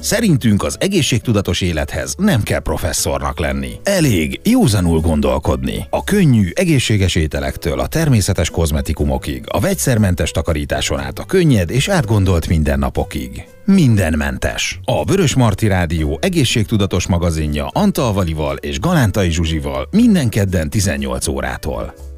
[0.00, 3.70] Szerintünk az egészségtudatos élethez nem kell professzornak lenni.
[3.82, 5.86] Elég józanul gondolkodni.
[5.90, 12.48] A könnyű, egészséges ételektől a természetes kozmetikumokig, a vegyszermentes takarításon át a könnyed és átgondolt
[12.48, 13.44] mindennapokig.
[13.64, 14.80] Mindenmentes.
[14.84, 18.24] A Vörös Marti Rádió egészségtudatos magazinja Antal
[18.60, 22.09] és Galántai Zsuzsival minden kedden 18 órától.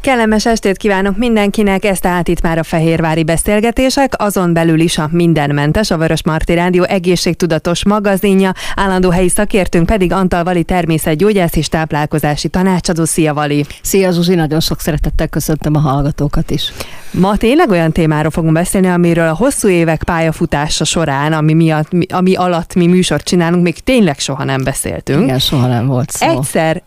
[0.00, 5.08] Kellemes estét kívánok mindenkinek, ez tehát itt már a Fehérvári Beszélgetések, azon belül is a
[5.12, 11.68] Mindenmentes, a Vörös Marti Rádió egészségtudatos magazinja, állandó helyi szakértőnk pedig Antal Vali természetgyógyász és
[11.68, 13.04] táplálkozási tanácsadó.
[13.04, 13.64] Szia Vali!
[13.82, 16.72] Szia Zsuzsi, nagyon sok szeretettel köszöntöm a hallgatókat is.
[17.10, 22.34] Ma tényleg olyan témáról fogunk beszélni, amiről a hosszú évek pályafutása során, ami, miatt, ami
[22.34, 25.22] alatt mi műsort csinálunk, még tényleg soha nem beszéltünk.
[25.22, 26.28] Igen, soha nem volt szó.
[26.28, 26.82] Egyszer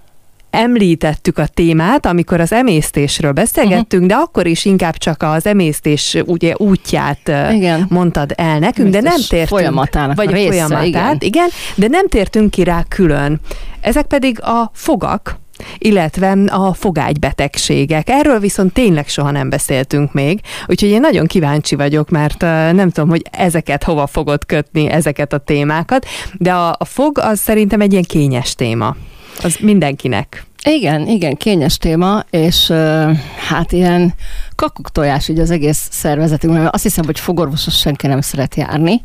[0.50, 4.08] említettük a témát, amikor az emésztésről beszélgettünk, uh-huh.
[4.08, 7.86] de akkor is inkább csak az emésztés ugye, útját igen.
[7.90, 9.48] mondtad el nekünk, de nem tértünk.
[9.48, 11.18] Folyamatának vagy a része, folyamatát, igen.
[11.20, 13.40] igen, de nem tértünk ki rá külön.
[13.82, 15.40] Ezek pedig a fogak,
[15.78, 18.10] illetve a fogágybetegségek.
[18.10, 22.42] Erről viszont tényleg soha nem beszéltünk még, úgyhogy én nagyon kíváncsi vagyok, mert
[22.72, 26.06] nem tudom, hogy ezeket hova fogod kötni, ezeket a témákat,
[26.38, 28.96] de a, a fog az szerintem egy ilyen kényes téma
[29.44, 30.44] az mindenkinek.
[30.66, 34.14] Igen, igen, kényes téma, és uh, hát ilyen
[34.56, 39.00] kakuk tojás így az egész szervezetünk, mert azt hiszem, hogy fogorvosos senki nem szeret járni.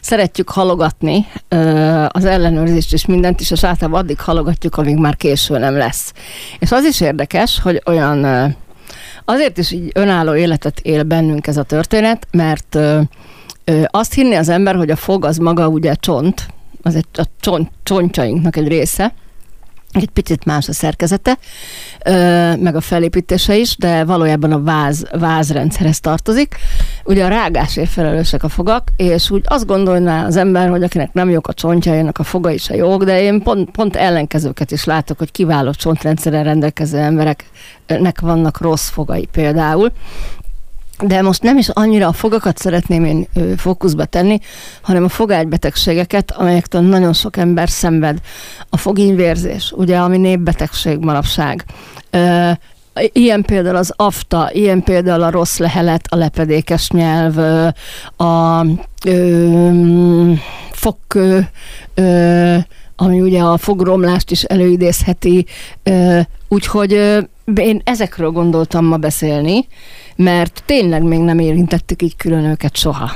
[0.00, 5.58] Szeretjük halogatni uh, az ellenőrzést és mindent is, és általában addig halogatjuk, amíg már késő
[5.58, 6.12] nem lesz.
[6.58, 8.52] És az is érdekes, hogy olyan uh,
[9.24, 12.78] azért is így önálló életet él bennünk ez a történet, mert
[13.86, 16.46] azt hinni az ember, hogy a fog az maga ugye csont,
[16.82, 19.14] az egy a csont, csontjainknak egy része,
[19.92, 21.38] egy picit más a szerkezete,
[22.58, 26.56] meg a felépítése is, de valójában a váz, vázrendszerhez tartozik.
[27.04, 31.30] Ugye a rágásért felelősek a fogak, és úgy azt gondolná az ember, hogy akinek nem
[31.30, 35.30] jók a csontjainak, a fogai se jók, de én pont, pont ellenkezőket is látok, hogy
[35.30, 39.92] kiváló csontrendszerrel rendelkező embereknek vannak rossz fogai például,
[41.02, 44.38] de most nem is annyira a fogakat szeretném én fókuszba tenni,
[44.82, 48.18] hanem a fogágybetegségeket, amelyektől nagyon sok ember szenved.
[48.70, 51.64] A fogínyvérzés, ugye, ami népbetegség manapság.
[53.12, 57.38] Ilyen például az afta, ilyen például a rossz lehelet, a lepedékes nyelv,
[58.16, 58.64] a
[59.04, 60.32] ö,
[60.72, 60.98] fok,
[61.94, 62.56] ö,
[62.96, 65.46] ami ugye a fogromlást is előidézheti,
[66.48, 66.92] úgyhogy
[67.54, 69.66] én ezekről gondoltam ma beszélni,
[70.16, 73.10] mert tényleg még nem érintettük így külön őket soha.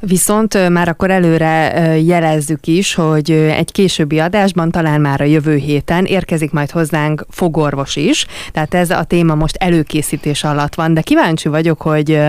[0.00, 6.04] Viszont már akkor előre jelezzük is, hogy egy későbbi adásban, talán már a jövő héten
[6.04, 11.48] érkezik majd hozzánk fogorvos is, tehát ez a téma most előkészítés alatt van, de kíváncsi
[11.48, 12.20] vagyok, hogy,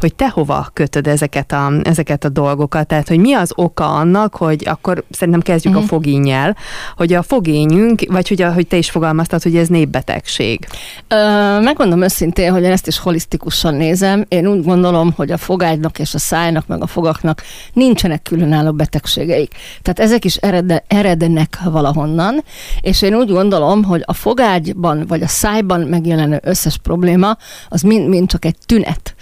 [0.00, 4.36] hogy te hova kötöd ezeket a, ezeket a dolgokat, tehát hogy mi az oka annak,
[4.36, 5.88] hogy akkor szerintem kezdjük uh-huh.
[5.90, 6.02] a mhm.
[6.02, 6.56] fogényel,
[6.96, 10.66] hogy a fogényünk, vagy hogy, hogy te is fogalmaztad, hogy ez népbetegség.
[11.08, 11.16] Ö,
[11.60, 14.24] megmondom őszintén, hogy én ezt is holisztikusan nézem.
[14.28, 17.42] Én úgy gondolom, hogy a fogágynak és a szájnak, meg a fogak fogaknak
[17.72, 19.54] nincsenek különálló betegségeik.
[19.82, 22.44] Tehát ezek is erede, eredenek valahonnan,
[22.80, 27.36] és én úgy gondolom, hogy a fogágyban vagy a szájban megjelenő összes probléma
[27.68, 29.14] az mind, mind csak egy tünet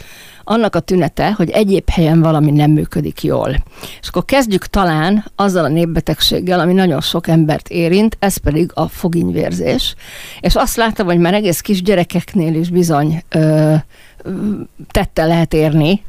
[0.45, 3.57] annak a tünete, hogy egyéb helyen valami nem működik jól.
[4.01, 8.89] És akkor kezdjük talán azzal a népbetegséggel, ami nagyon sok embert érint, ez pedig a
[8.89, 9.95] foginyvérzés.
[10.41, 13.75] És azt láttam, hogy már egész kis gyerekeknél is bizony ö,
[14.91, 16.03] tette lehet érni,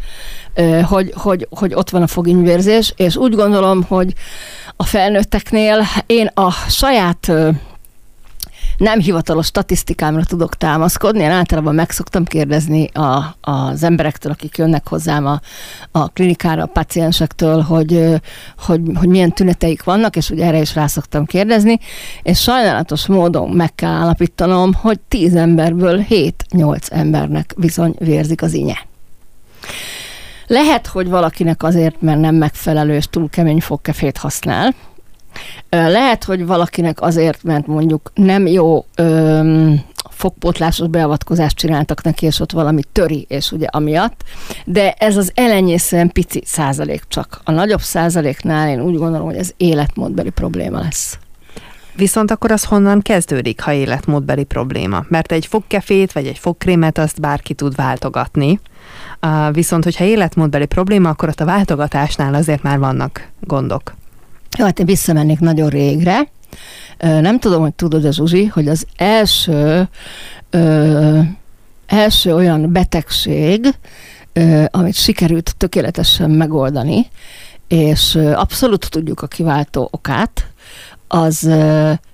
[0.83, 4.13] hogy, hogy, hogy ott van a foginyvérzés, és úgy gondolom, hogy
[4.75, 7.31] a felnőtteknél én a saját
[8.77, 11.21] nem hivatalos statisztikámra tudok támaszkodni.
[11.21, 15.39] Én általában meg szoktam kérdezni a, az emberektől, akik jönnek hozzám a,
[15.91, 18.21] a klinikára, a paciensektől, hogy,
[18.57, 21.79] hogy, hogy milyen tüneteik vannak, és ugye erre is rá szoktam kérdezni,
[22.23, 28.77] és sajnálatos módon meg kell állapítanom, hogy 10 emberből 7-8 embernek bizony vérzik az inye.
[30.47, 34.73] Lehet, hogy valakinek azért, mert nem megfelelő és túl kemény fogkefét használ,
[35.69, 42.51] lehet, hogy valakinek azért, mert mondjuk nem jó öm, fogpótlásos beavatkozást csináltak neki, és ott
[42.51, 44.23] valami töri, és ugye amiatt,
[44.65, 47.41] de ez az elenyészően pici százalék csak.
[47.43, 51.17] A nagyobb százaléknál én úgy gondolom, hogy ez életmódbeli probléma lesz.
[51.95, 55.05] Viszont akkor az honnan kezdődik, ha életmódbeli probléma?
[55.07, 58.59] Mert egy fogkefét vagy egy fogkrémet azt bárki tud váltogatni.
[59.51, 63.93] Viszont, hogyha életmódbeli probléma, akkor ott a váltogatásnál azért már vannak gondok.
[64.57, 66.27] Jó, hát én visszamennék nagyon régre.
[66.97, 69.87] Nem tudom, hogy tudod, az Zsuzsi, hogy az első,
[70.49, 71.19] ö,
[71.85, 73.75] első olyan betegség,
[74.33, 77.07] ö, amit sikerült tökéletesen megoldani,
[77.67, 80.47] és abszolút tudjuk a kiváltó okát,
[81.07, 81.49] az,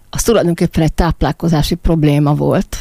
[0.10, 2.78] az tulajdonképpen egy táplálkozási probléma volt,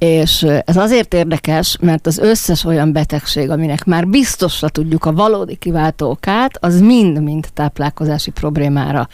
[0.00, 5.56] és ez azért érdekes, mert az összes olyan betegség, aminek már biztosra tudjuk a valódi
[5.56, 9.08] kiváltó okát, az mind-mind táplálkozási problémára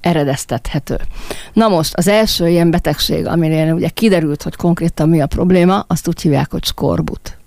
[0.00, 1.00] eredeztethető.
[1.52, 6.08] Na most az első ilyen betegség, amire ugye kiderült, hogy konkrétan mi a probléma, azt
[6.08, 7.38] úgy hívják, hogy skorbut.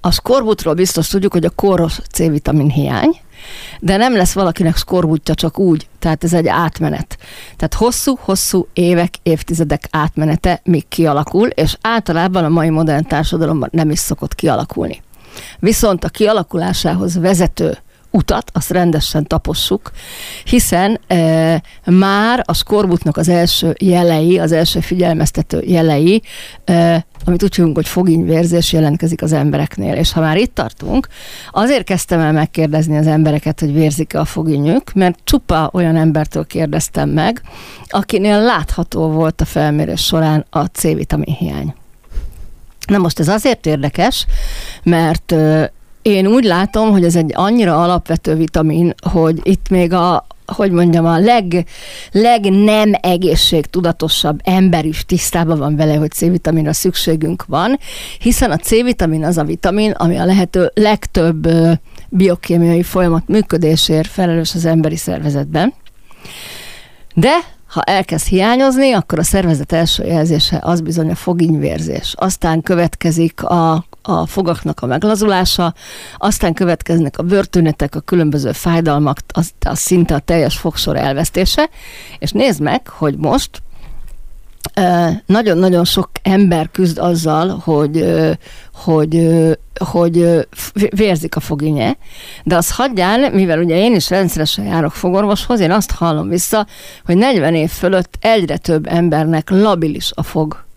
[0.00, 3.20] A skorbutról biztos tudjuk, hogy a koros C-vitamin hiány,
[3.80, 7.18] de nem lesz valakinek skorbutja csak úgy, tehát ez egy átmenet.
[7.56, 13.98] Tehát hosszú-hosszú évek, évtizedek átmenete még kialakul, és általában a mai modern társadalomban nem is
[13.98, 15.02] szokott kialakulni.
[15.58, 17.78] Viszont a kialakulásához vezető
[18.10, 19.90] utat, azt rendesen tapossuk,
[20.44, 26.22] hiszen e, már a skorbutnak az első jelei, az első figyelmeztető jelei,
[26.64, 29.94] e, amit úgy hívunk, hogy fogínyvérzés jelentkezik az embereknél.
[29.94, 31.08] És ha már itt tartunk,
[31.50, 37.08] azért kezdtem el megkérdezni az embereket, hogy vérzik-e a fogínyük, mert csupa olyan embertől kérdeztem
[37.08, 37.42] meg,
[37.88, 41.74] akinél látható volt a felmérés során a C-vitamin hiány.
[42.86, 44.26] Na most ez azért érdekes,
[44.82, 45.34] mert
[46.02, 51.06] én úgy látom, hogy ez egy annyira alapvető vitamin, hogy itt még a, hogy mondjam,
[51.06, 51.66] a leg,
[52.12, 57.78] leg nem egészségtudatosabb ember is tisztában van vele, hogy C-vitaminra szükségünk van,
[58.18, 61.48] hiszen a C-vitamin az a vitamin, ami a lehető legtöbb
[62.08, 65.74] biokémiai folyamat működésért felelős az emberi szervezetben.
[67.14, 67.32] De
[67.66, 72.14] ha elkezd hiányozni, akkor a szervezet első jelzése az bizony a fogínyvérzés.
[72.16, 75.74] Aztán következik a a fogaknak a meglazulása,
[76.16, 81.68] aztán következnek a bőrtünetek, a különböző fájdalmak, az, az szinte a teljes fogsor elvesztése,
[82.18, 83.62] és nézd meg, hogy most
[85.26, 88.04] nagyon-nagyon sok ember küzd azzal, hogy,
[88.74, 89.28] hogy,
[89.84, 90.46] hogy
[90.90, 91.96] vérzik a foginye,
[92.44, 96.66] de az hagyjál, mivel ugye én is rendszeresen járok fogorvoshoz, én azt hallom vissza,
[97.04, 100.68] hogy 40 év fölött egyre több embernek labilis a fog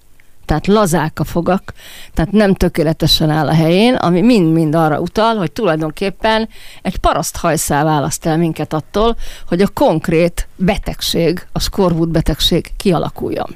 [0.45, 1.73] tehát lazák a fogak,
[2.13, 6.49] tehát nem tökéletesen áll a helyén, ami mind-mind arra utal, hogy tulajdonképpen
[6.81, 9.15] egy paraszt hajszál választ el minket attól,
[9.47, 13.55] hogy a konkrét betegség, a skorbut betegség kialakuljon.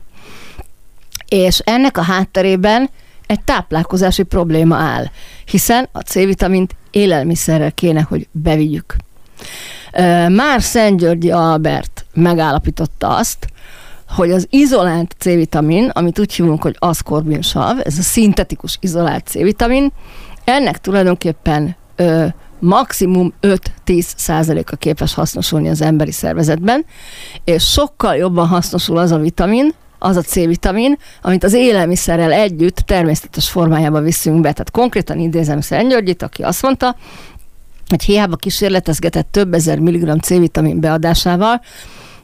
[1.27, 2.89] És ennek a hátterében
[3.25, 5.05] egy táplálkozási probléma áll,
[5.45, 8.95] hiszen a C-vitamint élelmiszerrel kéne, hogy bevigyük.
[10.27, 13.47] Már Szent Györgyi Albert megállapította azt,
[14.07, 19.91] hogy az izolált C-vitamin, amit úgy hívunk, hogy aszkorbinsav, ez a szintetikus izolált C-vitamin,
[20.43, 22.25] ennek tulajdonképpen ö,
[22.59, 23.59] maximum 5-10
[24.15, 26.85] százaléka képes hasznosulni az emberi szervezetben,
[27.43, 33.49] és sokkal jobban hasznosul az a vitamin, az a C-vitamin, amit az élelmiszerrel együtt természetes
[33.49, 34.51] formájába viszünk be.
[34.51, 36.95] Tehát konkrétan idézem Szent Györgyit, aki azt mondta,
[37.87, 41.61] hogy hiába kísérletezgetett több ezer milligram C-vitamin beadásával,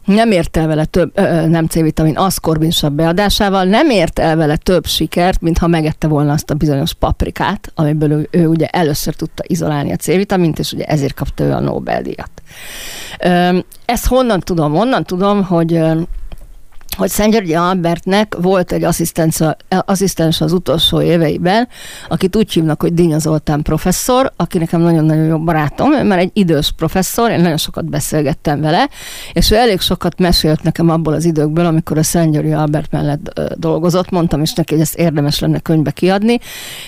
[0.06, 4.86] nem ért el vele több, ö, nem C-vitamin, aszkorbinsav beadásával, nem ért el vele több
[4.86, 9.92] sikert, mintha megette volna azt a bizonyos paprikát, amiből ő, ő ugye először tudta izolálni
[9.92, 12.32] a C-vitamint, és ugye ezért kapta ő a Nobel-díjat.
[13.86, 14.76] Ezt honnan tudom?
[14.76, 15.82] Onnan tudom, hogy
[16.96, 18.84] hogy Szentgyörgyi Albertnek volt egy
[19.86, 21.68] asszisztens az utolsó éveiben,
[22.08, 26.72] akit úgy hívnak, hogy Dinya Zoltán professzor, aki nekem nagyon-nagyon jó barátom, mert egy idős
[26.72, 28.90] professzor, én nagyon sokat beszélgettem vele,
[29.34, 34.10] és ő elég sokat mesélt nekem abból az időkből, amikor a Szentgyörgyi Albert mellett dolgozott,
[34.10, 36.40] mondtam is neki, hogy ezt érdemes lenne könyvbe kiadni,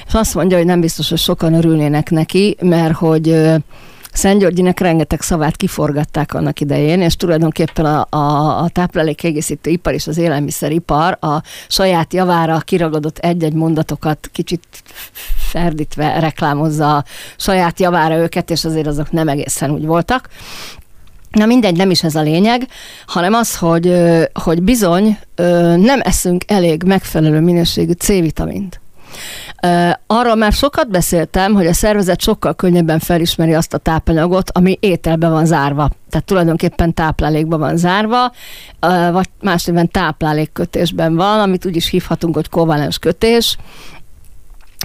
[0.07, 3.53] és azt mondja, hogy nem biztos, hogy sokan örülnének neki, mert hogy
[4.15, 10.07] Szent Györgyinek rengeteg szavát kiforgatták annak idején, és tulajdonképpen a, a, a táplálékkiegészítő ipar és
[10.07, 14.63] az élelmiszeripar a saját javára kiragadott egy-egy mondatokat kicsit
[15.37, 17.03] ferdítve reklámozza a
[17.37, 20.29] saját javára őket, és azért azok nem egészen úgy voltak.
[21.31, 22.67] Na mindegy, nem is ez a lényeg,
[23.07, 23.93] hanem az, hogy,
[24.33, 25.19] hogy bizony
[25.75, 28.79] nem eszünk elég megfelelő minőségű C-vitamint.
[30.07, 35.29] Arról már sokat beszéltem, hogy a szervezet sokkal könnyebben felismeri azt a tápanyagot, ami ételbe
[35.29, 35.89] van zárva.
[36.09, 38.31] Tehát tulajdonképpen táplálékban van zárva,
[39.11, 43.57] vagy más néven táplálékkötésben van, amit úgy is hívhatunk, hogy kovalens kötés,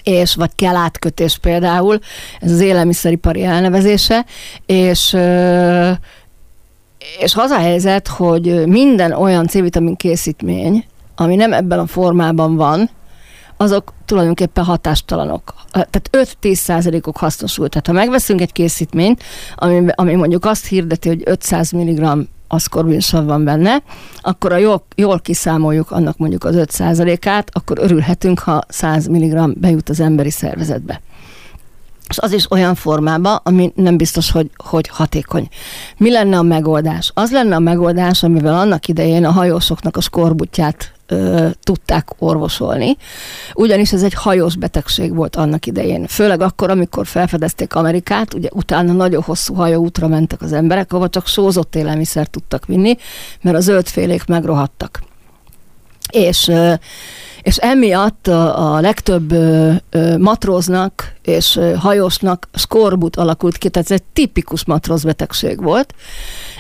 [0.03, 1.99] és vagy kelátkötés például,
[2.41, 4.25] ez az élelmiszeripari elnevezése,
[4.67, 5.17] és
[7.19, 10.85] és az a helyzet, hogy minden olyan C-vitamin készítmény,
[11.17, 12.91] ami nem ebben a formában van,
[13.61, 15.55] azok tulajdonképpen hatástalanok.
[15.71, 16.11] Tehát
[16.43, 17.69] 5-10 százalékok hasznosul.
[17.69, 19.23] Tehát ha megveszünk egy készítményt,
[19.55, 23.83] ami, ami mondjuk azt hirdeti, hogy 500 mg aszkorbinsav van benne,
[24.21, 29.59] akkor a jól, jól kiszámoljuk annak mondjuk az 5 százalékát, akkor örülhetünk, ha 100 mg
[29.59, 31.01] bejut az emberi szervezetbe.
[32.09, 35.49] és az is olyan formában, ami nem biztos, hogy, hogy hatékony.
[35.97, 37.11] Mi lenne a megoldás?
[37.15, 42.97] Az lenne a megoldás, amivel annak idején a hajósoknak a skorbutját ö, tudták orvosolni,
[43.55, 46.07] ugyanis ez egy hajós betegség volt annak idején.
[46.07, 51.27] Főleg akkor, amikor felfedezték Amerikát, ugye utána nagyon hosszú hajóútra mentek az emberek, ahova csak
[51.27, 52.97] sózott élelmiszert tudtak vinni,
[53.41, 55.03] mert a zöldfélék megrohadtak.
[56.11, 56.75] És ö,
[57.43, 59.73] és emiatt a, legtöbb ö,
[60.19, 65.95] matróznak és ö, hajósnak skorbut alakult ki, tehát ez egy tipikus matrózbetegség volt,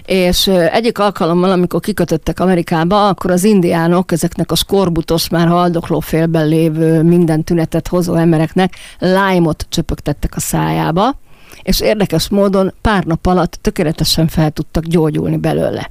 [0.06, 6.48] és egyik alkalommal, amikor kikötöttek Amerikába, akkor az indiánok ezeknek a skorbutos, már haldokló félben
[6.48, 11.18] lévő minden tünetet hozó embereknek lájmot csöpögtettek a szájába,
[11.62, 15.90] és érdekes módon pár nap alatt tökéletesen fel tudtak gyógyulni belőle.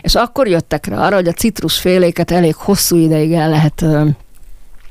[0.00, 3.84] És akkor jöttek rá arra, hogy a citrusféléket elég hosszú ideig el lehet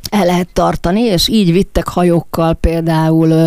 [0.10, 3.46] el lehet tartani, és így vittek hajókkal például ö,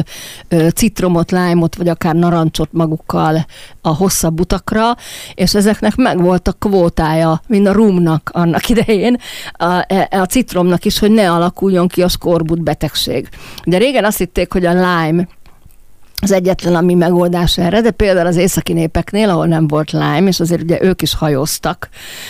[0.48, 3.46] ö, citromot, lájmot, vagy akár narancsot magukkal
[3.80, 4.96] a hosszabb utakra,
[5.34, 9.16] és ezeknek megvolt a kvótája, mint a rumnak annak idején,
[9.52, 13.28] a, e, a citromnak is, hogy ne alakuljon ki a skorbut betegség.
[13.64, 15.28] De régen azt hitték, hogy a lime
[16.22, 20.40] az egyetlen, ami megoldás erre, de például az északi népeknél, ahol nem volt lime, és
[20.40, 21.88] azért ugye ők is hajóztak,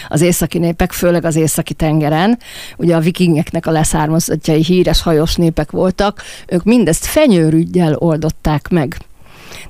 [0.09, 2.39] az északi népek, főleg az északi tengeren,
[2.77, 8.97] ugye a vikingeknek a leszármazottjai híres hajós népek voltak, ők mindezt fenyőrügyel oldották meg.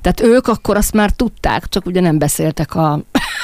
[0.01, 3.01] Tehát ők akkor azt már tudták, csak ugye nem beszéltek a,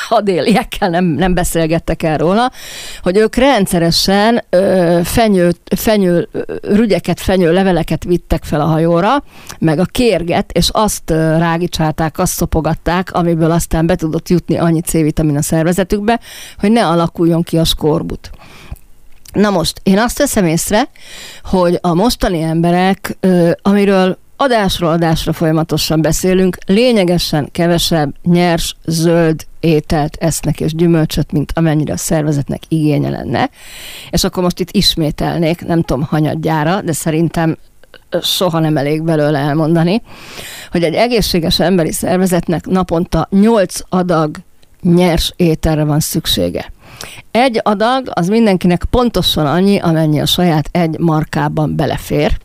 [0.09, 2.49] a déliekkel, nem, nem beszélgettek erről,
[3.01, 6.29] hogy ők rendszeresen ö, fenyő, fenyő,
[6.61, 9.23] rügyeket, fenyő leveleket vittek fel a hajóra,
[9.59, 15.37] meg a kérget, és azt rágicsálták, azt szopogatták, amiből aztán be tudott jutni annyi C-vitamin
[15.37, 16.19] a szervezetükbe,
[16.59, 18.29] hogy ne alakuljon ki a skorbut.
[19.33, 20.89] Na most, én azt veszem észre,
[21.43, 30.15] hogy a mostani emberek, ö, amiről adásról adásra folyamatosan beszélünk, lényegesen kevesebb nyers, zöld ételt
[30.19, 33.49] esznek és gyümölcsöt, mint amennyire a szervezetnek igénye lenne.
[34.09, 37.57] És akkor most itt ismételnék, nem tudom hanyadjára, de szerintem
[38.21, 40.01] soha nem elég belőle elmondani,
[40.71, 44.35] hogy egy egészséges emberi szervezetnek naponta 8 adag
[44.81, 46.71] nyers ételre van szüksége.
[47.31, 52.37] Egy adag az mindenkinek pontosan annyi, amennyi a saját egy markában belefér,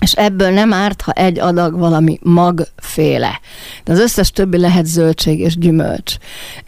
[0.00, 3.40] és ebből nem árt, ha egy adag valami magféle.
[3.84, 6.14] De az összes többi lehet zöldség és gyümölcs.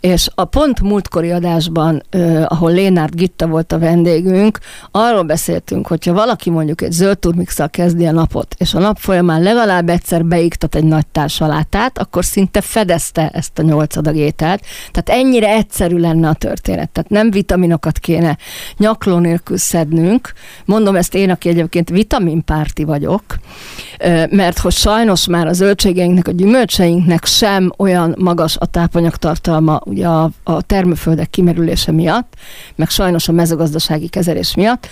[0.01, 4.59] És a pont múltkori adásban, eh, ahol Lénárd Gitta volt a vendégünk,
[4.91, 9.43] arról beszéltünk, hogyha valaki mondjuk egy zöld turmixal kezdi a napot, és a nap folyamán
[9.43, 14.65] legalább egyszer beiktat egy nagy társalátát, akkor szinte fedezte ezt a nyolc adag ételt.
[14.91, 16.91] Tehát ennyire egyszerű lenne a történet.
[16.91, 18.37] Tehát nem vitaminokat kéne
[18.77, 20.33] nyakló nélkül szednünk.
[20.65, 26.31] Mondom ezt én, aki egyébként vitaminpárti vagyok, vagyok, mert hogy sajnos már a zöldségeinknek, a
[26.31, 32.35] gyümölcseinknek sem olyan magas a tápanyagtartalma ugye a, a termőföldek kimerülése miatt,
[32.77, 34.89] meg sajnos a mezőgazdasági kezelés miatt,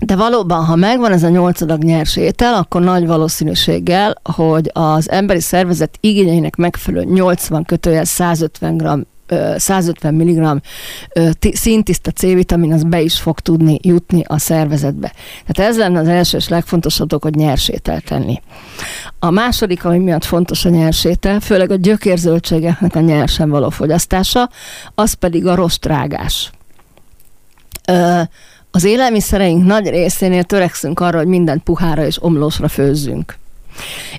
[0.00, 5.10] de valóban, ha megvan ez a nyolc adag nyers étel, akkor nagy valószínűséggel, hogy az
[5.10, 9.06] emberi szervezet igényeinek megfelelő 80 kötőjel 150 g
[9.56, 10.60] 150 mg
[11.52, 15.12] szintiszta C-vitamin az be is fog tudni jutni a szervezetbe.
[15.46, 18.40] Tehát ez lenne az első és legfontosabb dolog, hogy nyersételt tenni.
[19.18, 24.50] A második, ami miatt fontos a nyersétel, főleg a gyökérzöldségeknek a nyersen való fogyasztása,
[24.94, 26.50] az pedig a rostrágás.
[28.70, 33.36] Az élelmiszereink nagy részénél törekszünk arra, hogy mindent puhára és omlósra főzzünk.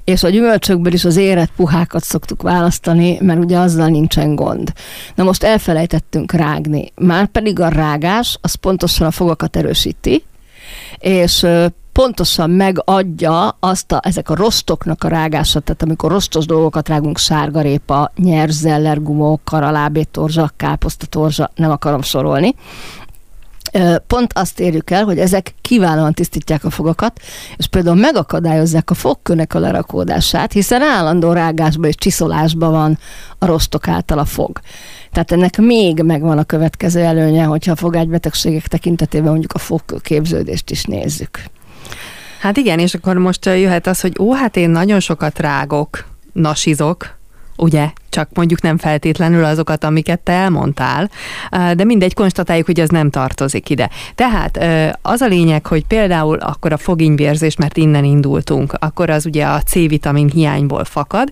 [0.04, 4.74] És a gyümölcsökből is az érett puhákat szoktuk választani, mert ugye azzal nincsen gond.
[5.16, 6.92] Na most elfelejtettünk rágni.
[6.96, 10.24] Már pedig a rágás, az pontosan a fogakat erősíti,
[11.00, 11.46] és
[11.92, 18.12] pontosan megadja azt a, ezek a rostoknak a rágását, tehát amikor rostos dolgokat rágunk, sárgarépa,
[18.16, 22.56] nyers zellergumó, karalábétorzsa, káposztatorzsa, nem akarom sorolni,
[24.08, 27.22] pont azt érjük el, hogy ezek kiválóan tisztítják a fogakat,
[27.58, 33.00] és például megakadályozzák a fogkőnek a lerakódását, hiszen állandó rágásba és csiszolásba van
[33.38, 34.60] a rostok által a fog.
[35.12, 40.84] Tehát ennek még megvan a következő előnye, hogyha a fogágybetegségek tekintetében mondjuk a fogkőképződést is
[40.84, 41.44] nézzük.
[42.40, 47.18] Hát igen, és akkor most jöhet az, hogy ó, hát én nagyon sokat rágok, nasizok,
[47.56, 51.10] ugye, csak mondjuk nem feltétlenül azokat, amiket te elmondtál,
[51.52, 53.90] de mindegy, konstatáljuk, hogy ez nem tartozik ide.
[54.16, 54.60] Tehát
[55.02, 59.62] az a lényeg, hogy például akkor a fogényvérzés, mert innen indultunk, akkor az ugye a
[59.62, 61.32] C-vitamin hiányból fakad,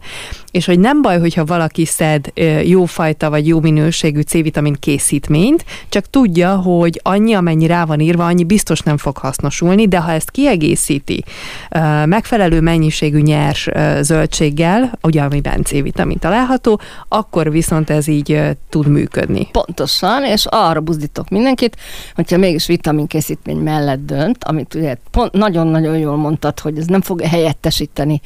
[0.51, 2.32] és hogy nem baj, hogyha valaki szed
[2.63, 8.44] jófajta vagy jó minőségű C-vitamin készítményt, csak tudja, hogy annyi, amennyi rá van írva, annyi
[8.44, 11.24] biztos nem fog hasznosulni, de ha ezt kiegészíti
[12.05, 16.64] megfelelő mennyiségű nyers zöldséggel, ugye amiben C-vitamin található,
[17.07, 19.48] akkor viszont ez így tud működni.
[19.51, 21.77] Pontosan, és arra buzdítok mindenkit,
[22.15, 27.22] hogyha mégis vitaminkészítmény mellett dönt, amit ugye pont nagyon-nagyon jól mondtad, hogy ez nem fog
[27.22, 28.22] helyettesíteni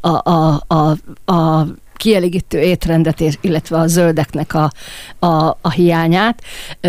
[0.00, 0.96] a, a, a,
[1.32, 1.66] a
[2.02, 4.72] kielégítő étrendet, illetve a zöldeknek a,
[5.18, 6.42] a, a hiányát.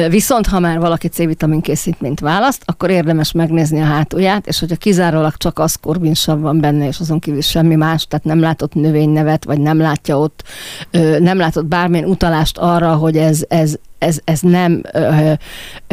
[0.09, 5.37] Viszont ha már valaki C-vitamin készítményt választ, akkor érdemes megnézni a hátulját, és hogyha kizárólag
[5.37, 9.59] csak az korbinsav van benne, és azon kívül semmi más, tehát nem látott növénynevet, vagy
[9.59, 10.43] nem látja ott,
[11.19, 14.81] nem látott bármilyen utalást arra, hogy ez, ez, ez, ez nem,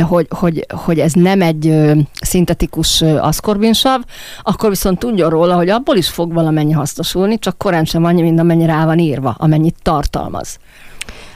[0.03, 1.75] hogy, hogy, hogy ez nem egy
[2.21, 4.01] szintetikus aszkorbinsav,
[4.43, 8.39] akkor viszont tudjon róla, hogy abból is fog valamennyi hasznosulni, csak korán sem annyi, mint
[8.39, 10.59] amennyi rá van írva, amennyit tartalmaz.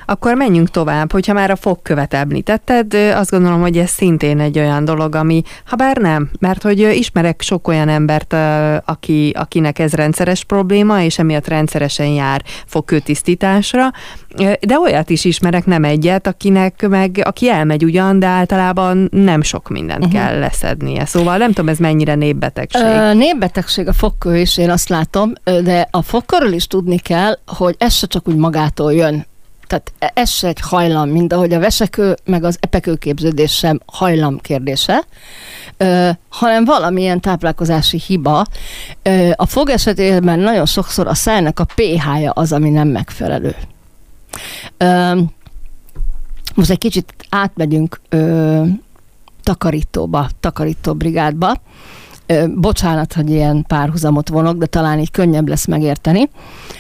[0.06, 4.84] Akkor menjünk tovább, hogyha már a fogkövet említetted, azt gondolom, hogy ez szintén egy olyan
[4.84, 8.36] dolog, ami, ha bár nem, mert hogy ismerek sok olyan embert,
[8.84, 13.90] aki, akinek ez rendszeres probléma, és emiatt rendszeresen jár fogkőtisztításra,
[14.60, 19.68] de olyat is ismerek, nem egyet, akinek meg, aki elmegy ugyan, de általában nem sok
[19.68, 20.20] mindent uh-huh.
[20.20, 21.04] kell leszednie.
[21.04, 22.82] Szóval nem tudom, ez mennyire népbetegség.
[22.82, 25.32] Ö, népbetegség a fogkő is, én azt látom,
[25.62, 29.26] de a fogkörről is tudni kell, hogy ez se csak úgy magától jön
[29.66, 34.38] tehát e- ez se egy hajlam, mint ahogy a vesekő, meg az epekőképződés sem hajlam
[34.38, 35.02] kérdése,
[35.76, 38.46] ö, hanem valamilyen táplálkozási hiba.
[39.02, 43.56] Ö, a fog esetében nagyon sokszor a szájnak a pH-ja az, ami nem megfelelő.
[44.76, 45.20] Ö,
[46.54, 48.62] most egy kicsit átmegyünk ö,
[49.42, 51.60] takarítóba, takarító brigádba.
[52.54, 56.28] Bocsánat, hogy ilyen párhuzamot vonok, de talán így könnyebb lesz megérteni,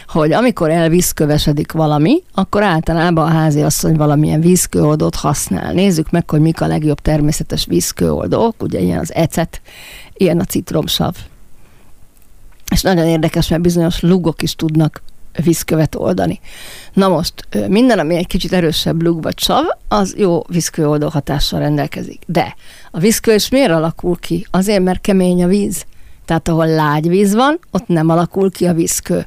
[0.06, 5.72] hogy amikor elvízkövesedik valami, akkor általában a házi asszony valamilyen vízkőoldót használ.
[5.72, 9.60] Nézzük meg, hogy mik a legjobb természetes vízkőoldók, ugye ilyen az ecet,
[10.14, 11.14] ilyen a citromsav.
[12.70, 15.02] És nagyon érdekes, mert bizonyos lugok is tudnak
[15.42, 16.40] vízkövet oldani.
[16.92, 17.34] Na most
[17.68, 22.22] minden, ami egy kicsit erősebb lug vagy sav, az jó vízkőoldó hatással rendelkezik.
[22.26, 22.54] De
[22.90, 24.46] a vízkő is miért alakul ki?
[24.50, 25.84] Azért, mert kemény a víz.
[26.24, 29.26] Tehát ahol lágy víz van, ott nem alakul ki a vízkő.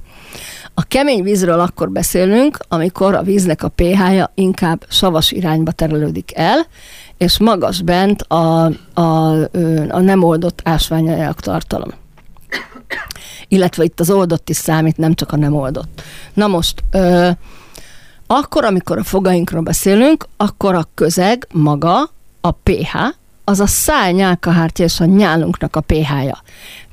[0.73, 6.65] A kemény vízről akkor beszélünk, amikor a víznek a pH-ja inkább savas irányba terelődik el,
[7.17, 9.31] és magas bent a, a,
[9.89, 11.89] a nem oldott ásványanyag tartalom
[13.47, 16.01] illetve itt az oldott is számít, nem csak a nem oldott.
[16.33, 17.29] Na most, ö,
[18.27, 22.09] akkor, amikor a fogainkról beszélünk, akkor a közeg maga,
[22.41, 22.95] a pH,
[23.43, 26.41] az a száj nyálkahártya és a nyálunknak a pH-ja.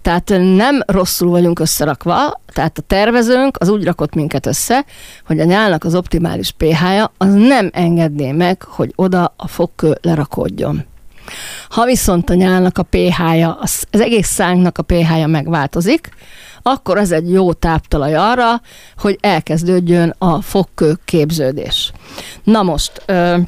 [0.03, 4.85] Tehát nem rosszul vagyunk összerakva, tehát a tervezőnk az úgy rakott minket össze,
[5.27, 10.85] hogy a nyálnak az optimális pH-ja az nem engedné meg, hogy oda a fogkő lerakódjon.
[11.69, 16.09] Ha viszont a nyálnak a pH-ja, az, az egész szánknak a pH-ja megváltozik,
[16.63, 18.61] akkor ez egy jó táptalaj arra,
[18.99, 21.93] hogy elkezdődjön a fogkő képződés.
[22.45, 23.39] Na most, ö,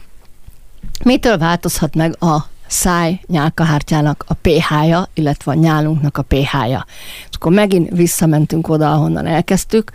[1.05, 6.87] mitől változhat meg a száj nyálkahártyának a pH-ja, illetve a nyálunknak a pH-ja.
[7.31, 9.91] És akkor megint visszamentünk oda, ahonnan elkezdtük.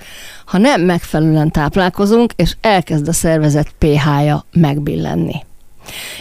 [0.46, 5.44] Ha nem megfelelően táplálkozunk, és elkezd a szervezet pH-ja megbillenni.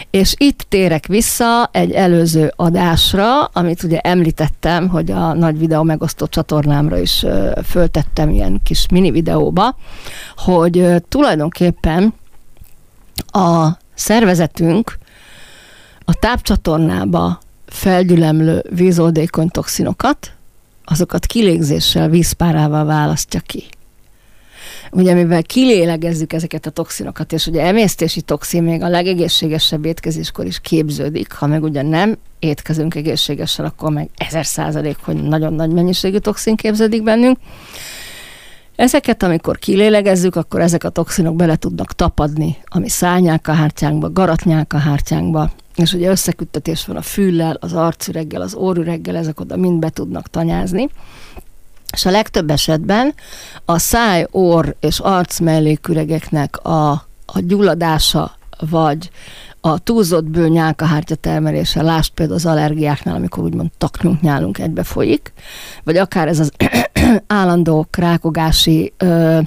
[0.09, 6.27] És itt térek vissza egy előző adásra, amit ugye említettem, hogy a nagy videó megosztó
[6.27, 7.25] csatornámra is
[7.63, 9.75] föltettem ilyen kis mini videóba,
[10.35, 12.13] hogy tulajdonképpen
[13.25, 14.97] a szervezetünk
[16.05, 20.31] a tápcsatornába felgyülemlő vízoldékony toxinokat,
[20.85, 23.63] azokat kilégzéssel, vízpárával választja ki
[24.91, 30.59] ugye mivel kilélegezzük ezeket a toxinokat, és ugye emésztési toxin még a legegészségesebb étkezéskor is
[30.59, 36.17] képződik, ha meg ugye nem étkezünk egészségesen, akkor meg ezer százalék, hogy nagyon nagy mennyiségű
[36.17, 37.37] toxin képződik bennünk.
[38.75, 45.93] Ezeket, amikor kilélegezzük, akkor ezek a toxinok bele tudnak tapadni a mi szárnyálkahártyánkba, garatnyálkahártyánkba, és
[45.93, 50.89] ugye összeküttetés van a füllel, az arcüreggel, az órüreggel, ezek oda mind be tudnak tanyázni
[51.91, 53.13] és a legtöbb esetben
[53.65, 56.91] a száj, orr és arc melléküregeknek a,
[57.25, 58.35] a gyulladása,
[58.69, 59.09] vagy
[59.61, 65.33] a túlzott bő nyálkahártya termelése, lásd például az allergiáknál, amikor úgymond taknyunk nyálunk egybe folyik,
[65.83, 66.51] vagy akár ez az
[67.27, 69.39] állandó krákogási ö,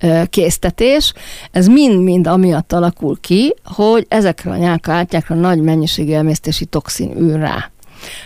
[0.00, 1.12] ö, késztetés,
[1.50, 7.70] ez mind-mind amiatt alakul ki, hogy ezekre a nyálkahártyákra nagy mennyiségű emésztési toxin ül rá.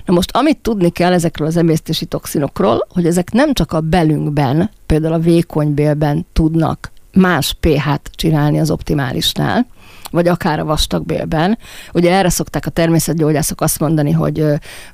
[0.05, 4.71] Na most, amit tudni kell ezekről az emésztési toxinokról, hogy ezek nem csak a belünkben,
[4.87, 9.67] például a vékony bélben tudnak más pH-t csinálni az optimálisnál,
[10.11, 11.59] vagy akár a vastagbélben.
[11.93, 14.45] Ugye erre szokták a természetgyógyászok azt mondani, hogy,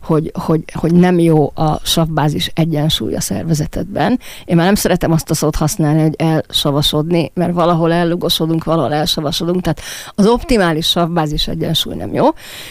[0.02, 4.20] hogy, hogy, hogy nem jó a savbázis egyensúly a szervezetedben.
[4.44, 9.62] Én már nem szeretem azt a szót használni, hogy elsavasodni, mert valahol ellugosodunk, valahol elsavasodunk,
[9.62, 9.80] tehát
[10.14, 12.26] az optimális savbázis egyensúly nem jó,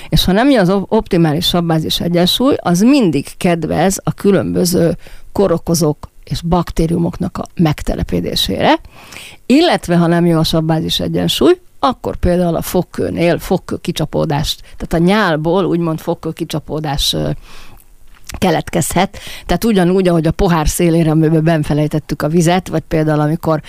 [0.10, 4.98] és ha nem jó az optimális savbázis egyensúly, az mindig kedvez a különböző
[5.32, 8.80] korokozók és baktériumoknak a megtelepedésére,
[9.46, 15.08] illetve ha nem jó a sabbázis egyensúly, akkor például a fogkőnél fogkő kicsapódást, tehát a
[15.08, 17.16] nyálból úgymond fogkő kicsapódás
[18.38, 19.20] keletkezhet.
[19.46, 23.62] Tehát ugyanúgy, ahogy a pohár szélére, amiben benfelejtettük a vizet, vagy például amikor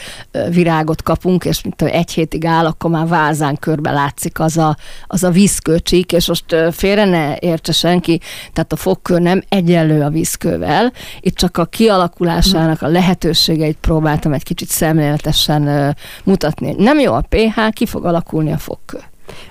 [0.50, 5.24] virágot kapunk, és mint egy hétig áll, akkor már vázán körbe látszik az a, az
[5.24, 8.20] a vízkőcsík, és most félre ne értse senki,
[8.52, 14.42] tehát a fogkő nem egyenlő a vízkővel, itt csak a kialakulásának a lehetőségeit próbáltam egy
[14.42, 16.74] kicsit szemléletesen mutatni.
[16.78, 18.98] Nem jó a pH, ki fog alakulni a fogkő.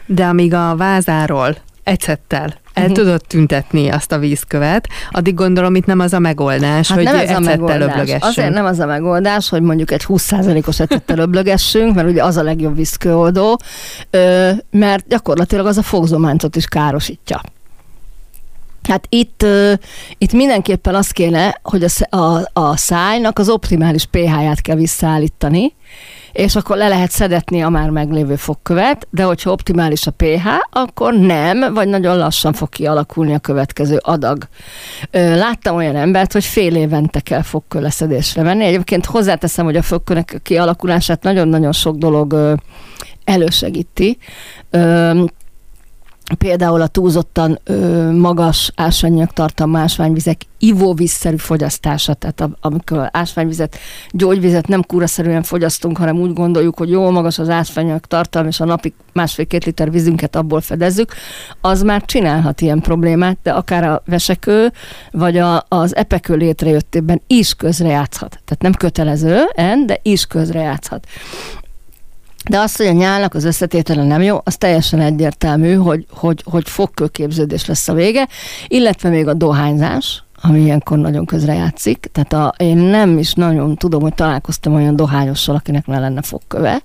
[0.05, 2.97] De amíg a vázáról ecettel el uh-huh.
[2.97, 7.15] tudod tüntetni azt a vízkövet, addig gondolom itt nem az a megoldás, hát hogy nem
[7.15, 8.19] ez a megoldás.
[8.19, 12.43] Azért nem az a megoldás, hogy mondjuk egy 20%-os ecettel öblögessünk, mert ugye az a
[12.43, 13.59] legjobb vízkőoldó,
[14.71, 17.41] mert gyakorlatilag az a fogzománcot is károsítja.
[18.87, 19.45] Hát itt,
[20.17, 25.73] itt mindenképpen az kéne, hogy a, a, a szájnak az optimális pH-ját kell visszaállítani,
[26.33, 31.13] és akkor le lehet szedetni a már meglévő fogkövet, de hogyha optimális a pH, akkor
[31.13, 34.47] nem, vagy nagyon lassan fog kialakulni a következő adag.
[35.11, 38.65] Láttam olyan embert, hogy fél évente kell fogköleszedésre menni.
[38.65, 42.57] Egyébként hozzáteszem, hogy a fogkönek kialakulását nagyon-nagyon sok dolog
[43.23, 44.17] elősegíti
[46.37, 53.77] például a túlzottan ö, magas ásványanyag tartalmú ásványvizek ivóvízszerű fogyasztása, tehát a, amikor ásványvizet,
[54.11, 58.65] gyógyvizet nem kúraszerűen fogyasztunk, hanem úgy gondoljuk, hogy jó magas az ásványanyag tartalma, és a
[58.65, 61.13] napi másfél-két liter vízünket abból fedezzük,
[61.61, 64.71] az már csinálhat ilyen problémát, de akár a vesekő,
[65.11, 68.29] vagy a, az epekő létrejöttében is közrejátszhat.
[68.29, 69.43] Tehát nem kötelező,
[69.85, 71.07] de is közrejátszhat.
[72.49, 76.69] De azt, hogy a nyálnak az összetétele nem jó, az teljesen egyértelmű, hogy, hogy, hogy
[76.69, 78.27] fogkőképződés lesz a vége,
[78.67, 82.09] illetve még a dohányzás, ami ilyenkor nagyon közrejátszik.
[82.11, 86.81] Tehát a, én nem is nagyon tudom, hogy találkoztam olyan dohányossal, akinek ne lenne fogköve.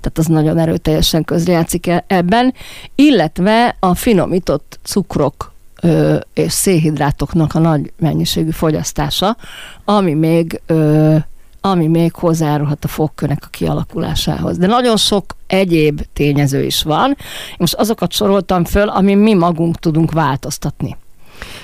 [0.00, 2.54] Tehát az nagyon erőteljesen közrejátszik e, ebben.
[2.94, 9.36] Illetve a finomított cukrok ö, és szénhidrátoknak a nagy mennyiségű fogyasztása,
[9.84, 11.16] ami még ö,
[11.66, 14.58] ami még hozzájárulhat a fogkőnek a kialakulásához.
[14.58, 17.16] De nagyon sok egyéb tényező is van.
[17.56, 20.96] Most azokat soroltam föl, ami mi magunk tudunk változtatni.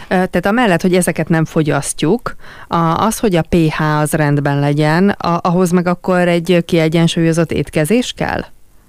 [0.08, 2.36] Tehát amellett, hogy ezeket nem fogyasztjuk,
[2.96, 5.08] az, hogy a pH az rendben legyen,
[5.40, 8.44] ahhoz meg akkor egy kiegyensúlyozott étkezés kell?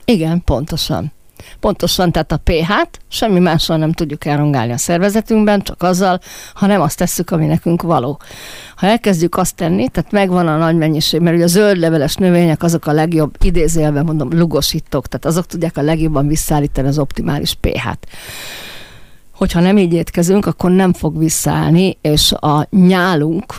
[0.06, 1.12] Igen, pontosan.
[1.60, 6.20] Pontosan, tehát a pH-t semmi mással nem tudjuk elrongálni a szervezetünkben, csak azzal,
[6.54, 8.20] ha nem azt tesszük, ami nekünk való.
[8.76, 12.64] Ha elkezdjük azt tenni, tehát megvan a nagy mennyiség, mert ugye a zöld leveles növények
[12.64, 18.08] azok a legjobb, idézélve mondom, lugosítók, tehát azok tudják a legjobban visszaállítani az optimális pH-t
[19.42, 23.56] hogyha nem így étkezünk, akkor nem fog visszaállni, és a nyálunk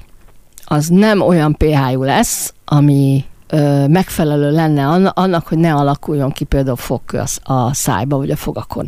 [0.64, 3.24] az nem olyan pH-jú lesz, ami
[3.88, 8.84] megfelelő lenne annak, hogy ne alakuljon ki például fogkő a, a szájba vagy a fogakon.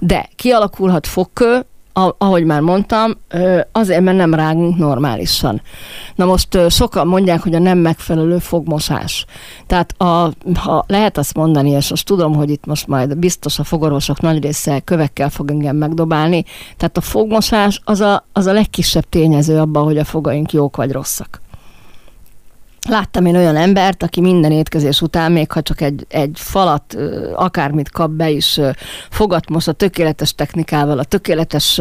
[0.00, 1.66] De kialakulhat fogkő,
[2.18, 3.12] ahogy már mondtam,
[3.72, 5.62] azért, mert nem rágunk normálisan.
[6.14, 9.26] Na most sokan mondják, hogy a nem megfelelő fogmosás.
[9.66, 13.64] Tehát a, ha lehet azt mondani, és most tudom, hogy itt most majd biztos a
[13.64, 16.44] fogorvosok nagy része kövekkel fog engem megdobálni,
[16.76, 20.92] tehát a fogmosás az a, az a legkisebb tényező abban, hogy a fogaink jók vagy
[20.92, 21.42] rosszak.
[22.88, 26.96] Láttam én olyan embert, aki minden étkezés után, még ha csak egy, egy falat,
[27.34, 28.60] akármit kap be is,
[29.10, 31.80] fogat most a tökéletes technikával, a tökéletes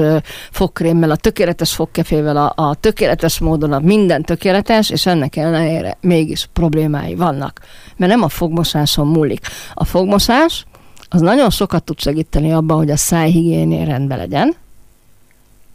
[0.52, 6.50] fogkrémmel, a tökéletes fogkefével, a, a tökéletes módon, a minden tökéletes, és ennek ellenére mégis
[6.54, 7.60] problémái vannak.
[7.98, 9.48] Mert nem a fogmosáson múlik.
[9.74, 10.66] A fogmosás
[11.10, 14.56] az nagyon sokat tud segíteni abban, hogy a szájhigiénia rendben legyen,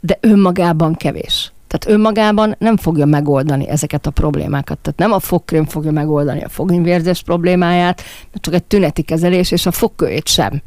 [0.00, 1.52] de önmagában kevés.
[1.68, 4.78] Tehát önmagában nem fogja megoldani ezeket a problémákat.
[4.78, 8.02] Tehát nem a fogkrém fogja megoldani a fognyvérzés problémáját,
[8.32, 10.62] csak egy tüneti kezelés, és a fogkőét sem.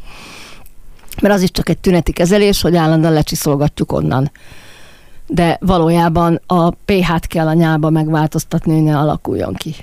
[1.21, 4.31] Mert az is csak egy tüneti kezelés, hogy állandóan lecsiszolgatjuk onnan.
[5.27, 9.75] de valójában a pH-t kell a nyálba megváltoztatni, hogy ne alakuljon ki.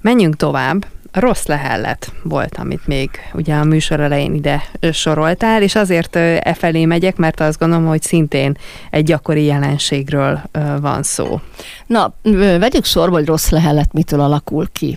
[0.00, 0.86] Menjünk tovább.
[1.16, 6.84] Rossz lehellet volt, amit még ugye a műsor elején ide soroltál, és azért e felé
[6.84, 8.56] megyek, mert azt gondolom, hogy szintén
[8.90, 10.40] egy gyakori jelenségről
[10.80, 11.40] van szó.
[11.86, 12.14] Na,
[12.58, 14.96] vegyük sorba, hogy rossz lehellet mitől alakul ki.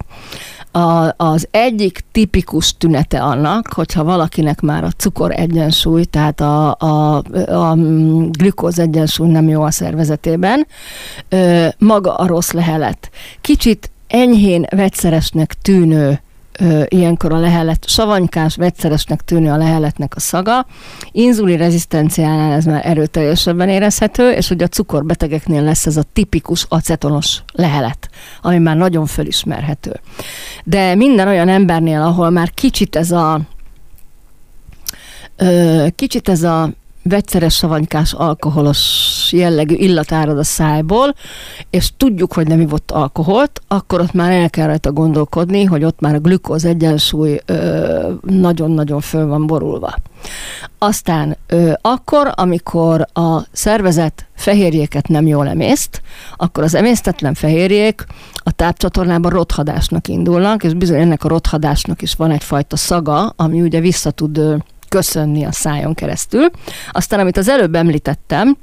[0.71, 7.15] A, az egyik tipikus tünete annak, hogyha valakinek már a cukor egyensúly, tehát a, a,
[7.47, 7.75] a
[8.31, 10.67] glükóz egyensúly nem jó a szervezetében,
[11.77, 13.09] maga a rossz lehelet.
[13.41, 16.21] Kicsit enyhén vegyszeresnek tűnő
[16.59, 20.65] ö, ilyenkor a lehelet, savanykás, vegyszeresnek tűnő a leheletnek a szaga.
[21.11, 27.41] Inzuli rezisztenciánál ez már erőteljesebben érezhető, és ugye a cukorbetegeknél lesz ez a tipikus acetonos
[27.53, 28.09] lehelet,
[28.41, 29.99] ami már nagyon fölismerhető.
[30.63, 33.41] De minden olyan embernél, ahol már kicsit ez a
[35.95, 36.69] kicsit ez a
[37.03, 38.77] vegyszeres savanykás alkoholos
[39.37, 41.15] jellegű illat árad a szájból,
[41.69, 45.99] és tudjuk, hogy nem ivott alkoholt, akkor ott már el kell rajta gondolkodni, hogy ott
[45.99, 47.39] már a glükóz egyensúly
[48.21, 49.95] nagyon-nagyon föl van borulva.
[50.77, 56.01] Aztán ö, akkor, amikor a szervezet fehérjéket nem jól emészt,
[56.35, 62.31] akkor az emésztetlen fehérjék a tápcsatornában rothadásnak indulnak, és bizony ennek a rothadásnak is van
[62.31, 64.41] egyfajta szaga, ami ugye vissza tud
[64.89, 66.49] köszönni a szájon keresztül.
[66.91, 68.57] Aztán, amit az előbb említettem,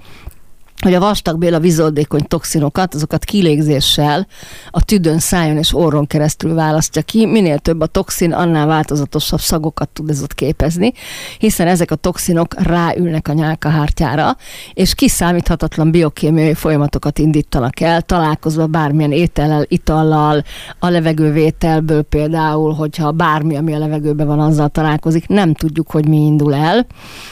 [0.83, 4.27] hogy a vastagbél vizoldékony toxinokat, azokat kilégzéssel
[4.71, 7.27] a tüdőn, szájon és orron keresztül választja ki.
[7.27, 10.93] Minél több a toxin, annál változatosabb szagokat tud ez ott képezni,
[11.39, 14.37] hiszen ezek a toxinok ráülnek a nyálkahártyára,
[14.75, 20.45] és kiszámíthatatlan biokémiai folyamatokat indítanak el, találkozva bármilyen étellel, itallal,
[20.79, 26.17] a levegővételből például, hogyha bármi, ami a levegőben van, azzal találkozik, nem tudjuk, hogy mi
[26.17, 26.87] indul el,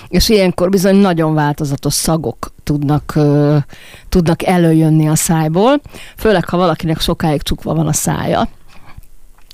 [0.08, 3.18] és ilyenkor bizony nagyon változatos szagok tudnak,
[4.08, 5.80] tudnak előjönni a szájból,
[6.16, 8.48] főleg ha valakinek sokáig csukva van a szája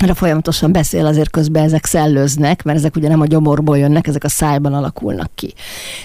[0.06, 4.24] de folyamatosan beszél, azért közben ezek szellőznek, mert ezek ugye nem a gyomorból jönnek, ezek
[4.24, 5.54] a szájban alakulnak ki.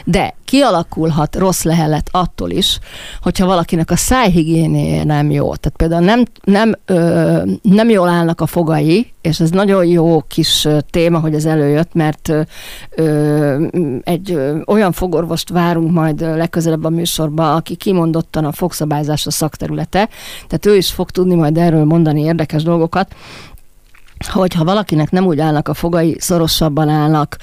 [0.05, 2.79] De kialakulhat rossz lehelet attól is,
[3.21, 5.55] hogyha valakinek a szájhigiénéje nem jó.
[5.55, 10.67] Tehát például nem, nem, ö, nem jól állnak a fogai, és ez nagyon jó kis
[10.89, 12.31] téma, hogy ez előjött, mert
[12.89, 13.65] ö,
[14.03, 20.09] egy ö, olyan fogorvost várunk majd legközelebb a műsorba, aki kimondottan a fogszabályzás a szakterülete,
[20.47, 23.15] tehát ő is fog tudni majd erről mondani érdekes dolgokat,
[24.31, 27.37] hogyha valakinek nem úgy állnak a fogai, szorosabban állnak,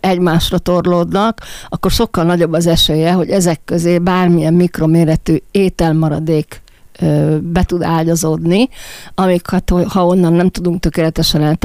[0.00, 6.62] egymásra torlódnak, akkor sokkal nagyobb az esélye, hogy ezek közé bármilyen mikroméretű ételmaradék
[7.40, 8.68] be tud ágyazódni,
[9.14, 11.56] amiket, ha onnan nem tudunk tökéletesen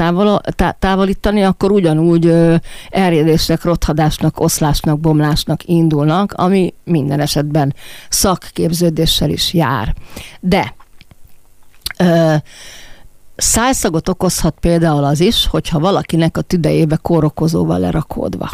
[0.56, 2.32] eltávolítani, akkor ugyanúgy
[2.90, 7.74] erjedésnek, rothadásnak, oszlásnak, bomlásnak indulnak, ami minden esetben
[8.08, 9.94] szakképződéssel is jár.
[10.40, 10.74] De
[11.98, 12.34] ö,
[13.36, 18.50] Szájszagot okozhat például az is, hogyha valakinek a tüdejébe kórokozóval lerakódva.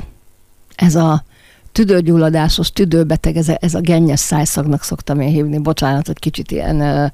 [0.77, 1.25] Ez a
[1.73, 6.81] tüdőgyulladásos, tüdőbeteg, ez a, ez a gennyes szájszagnak szoktam én hívni, bocsánat, hogy kicsit ilyen
[6.81, 7.07] ö,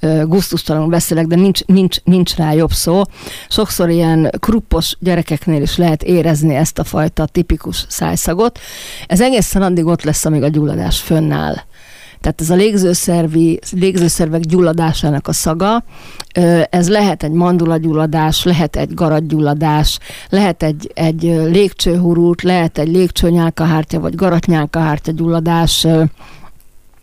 [0.00, 3.02] ö, gusztustalanul beszélek, de nincs, nincs, nincs rá jobb szó.
[3.48, 8.58] Sokszor ilyen kruppos gyerekeknél is lehet érezni ezt a fajta tipikus szájszagot.
[9.06, 11.54] Ez egészen addig ott lesz, amíg a gyulladás fönnáll.
[12.20, 15.84] Tehát ez a légzőszervi, légzőszervek gyulladásának a szaga,
[16.70, 19.98] ez lehet egy mandulagyulladás, lehet egy garatgyulladás,
[20.28, 25.86] lehet egy, egy légcsőhurút, lehet egy légcsőnyálkahártya vagy garatnyálkahártya gyulladás,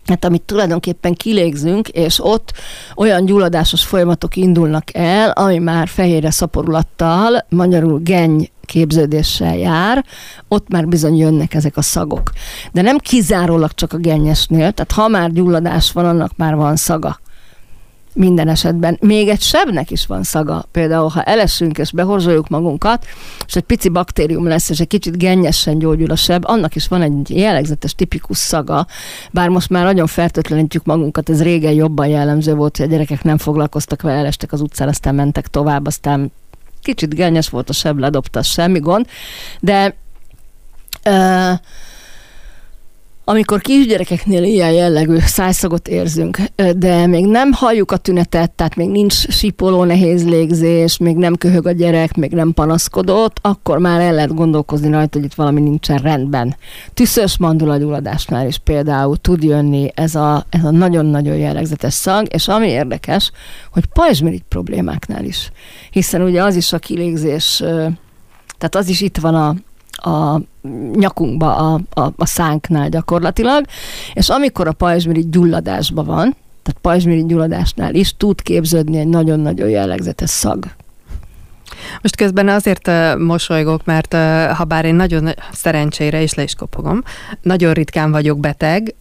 [0.06, 2.52] hát amit tulajdonképpen kilégzünk, és ott
[2.94, 10.04] olyan gyulladásos folyamatok indulnak el, ami már fehérre szaporulattal, magyarul genny képződéssel jár,
[10.48, 12.32] ott már bizony jönnek ezek a szagok.
[12.72, 17.22] De nem kizárólag csak a gennyesnél, tehát ha már gyulladás van, annak már van szaga
[18.14, 18.98] minden esetben.
[19.00, 20.64] Még egy sebnek is van szaga.
[20.72, 23.06] Például, ha elesünk és behorzsoljuk magunkat,
[23.46, 27.02] és egy pici baktérium lesz, és egy kicsit gennyesen gyógyul a seb, annak is van
[27.02, 28.86] egy jellegzetes, tipikus szaga.
[29.30, 33.38] Bár most már nagyon fertőtlenítjük magunkat, ez régen jobban jellemző volt, hogy a gyerekek nem
[33.38, 36.32] foglalkoztak vele, elestek az utcán, aztán mentek tovább, aztán
[36.84, 39.08] kicsit gennyes volt a seb, ledobta, semmi gond.
[39.60, 39.96] De
[41.04, 41.58] uh,
[43.24, 46.38] amikor kisgyerekeknél ilyen jellegű szájszagot érzünk,
[46.76, 51.66] de még nem halljuk a tünetet, tehát még nincs sípoló nehéz légzés, még nem köhög
[51.66, 55.98] a gyerek, még nem panaszkodott, akkor már el lehet gondolkozni rajta, hogy itt valami nincsen
[55.98, 56.56] rendben.
[56.94, 62.68] Tüszös mandulagyulladásnál is például tud jönni ez a, ez a nagyon-nagyon jellegzetes szag, és ami
[62.68, 63.30] érdekes,
[63.72, 65.50] hogy pajzsmirigy problémáknál is.
[65.90, 67.56] Hiszen ugye az is a kilégzés,
[68.58, 69.54] tehát az is itt van a,
[70.04, 70.40] a
[70.94, 73.64] nyakunkba, a, a, a szánknál gyakorlatilag,
[74.12, 80.30] és amikor a pajzsmirigy gyulladásban van, tehát pajzsmirigy gyulladásnál is tud képződni egy nagyon-nagyon jellegzetes
[80.30, 80.66] szag.
[82.02, 84.14] Most közben azért mosolygok, mert
[84.56, 87.02] ha bár én nagyon szerencsére is le is kopogom,
[87.42, 88.94] nagyon ritkán vagyok beteg,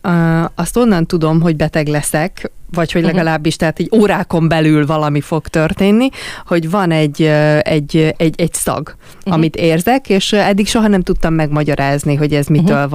[0.56, 3.12] azt onnan tudom, hogy beteg leszek, vagy hogy mhm.
[3.12, 6.10] legalábbis tehát egy órákon belül valami fog történni,
[6.46, 7.22] hogy van egy,
[7.62, 9.34] egy, egy, egy szag, uh-huh.
[9.34, 12.92] amit érzek, és eddig soha nem tudtam megmagyarázni, hogy ez mitől uh-huh.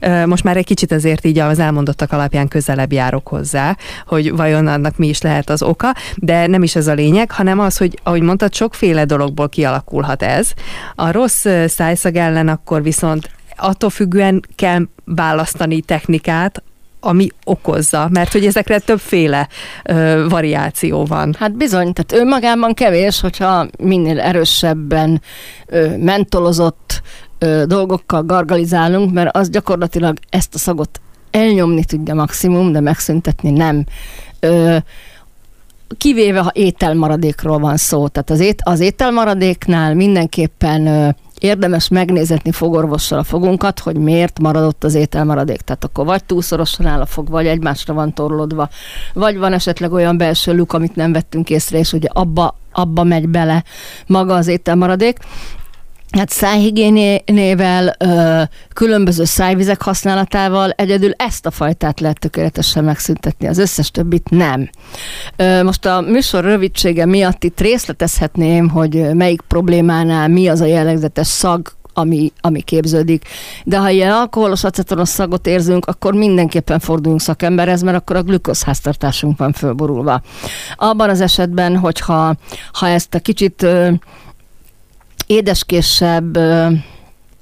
[0.00, 0.28] van.
[0.28, 4.96] Most már egy kicsit azért így az elmondottak alapján közelebb járok hozzá, hogy vajon annak
[4.96, 8.22] mi is lehet az oka, de nem is ez a lényeg, hanem az, hogy ahogy
[8.22, 10.52] mondtad, sokféle dologból kialakulhat ez.
[10.94, 16.62] A rossz szájszag ellen akkor viszont attól függően kell választani technikát,
[17.00, 19.48] ami okozza, mert hogy ezekre többféle
[19.84, 21.34] ö, variáció van.
[21.38, 25.22] Hát bizony, tehát önmagában kevés, hogyha minél erősebben
[25.66, 27.02] ö, mentolozott
[27.38, 33.84] ö, dolgokkal gargalizálunk, mert az gyakorlatilag ezt a szagot elnyomni tudja maximum, de megszüntetni nem.
[34.40, 34.76] Ö,
[35.98, 38.08] kivéve, ha ételmaradékról van szó.
[38.08, 41.08] Tehát az, ét, az ételmaradéknál mindenképpen ö,
[41.40, 45.60] érdemes megnézetni fogorvossal a fogunkat, hogy miért maradott az ételmaradék.
[45.60, 48.68] Tehát akkor vagy túlszorosan áll a fog, vagy egymásra van torlódva,
[49.14, 53.28] vagy van esetleg olyan belső luk, amit nem vettünk észre, és ugye abba, abba megy
[53.28, 53.64] bele
[54.06, 55.18] maga az ételmaradék.
[56.10, 57.96] Hát szájhigiénével,
[58.74, 64.70] különböző szájvizek használatával egyedül ezt a fajtát lehet tökéletesen megszüntetni, az összes többit nem.
[65.62, 71.72] Most a műsor rövidsége miatt itt részletezhetném, hogy melyik problémánál mi az a jellegzetes szag,
[71.94, 73.24] ami, ami képződik.
[73.64, 79.38] De ha ilyen alkoholos acetonos szagot érzünk, akkor mindenképpen forduljunk szakemberhez, mert akkor a glükózháztartásunk
[79.38, 80.22] van fölborulva.
[80.76, 82.34] Abban az esetben, hogyha
[82.72, 83.66] ha ezt a kicsit
[85.30, 86.38] édeskésebb,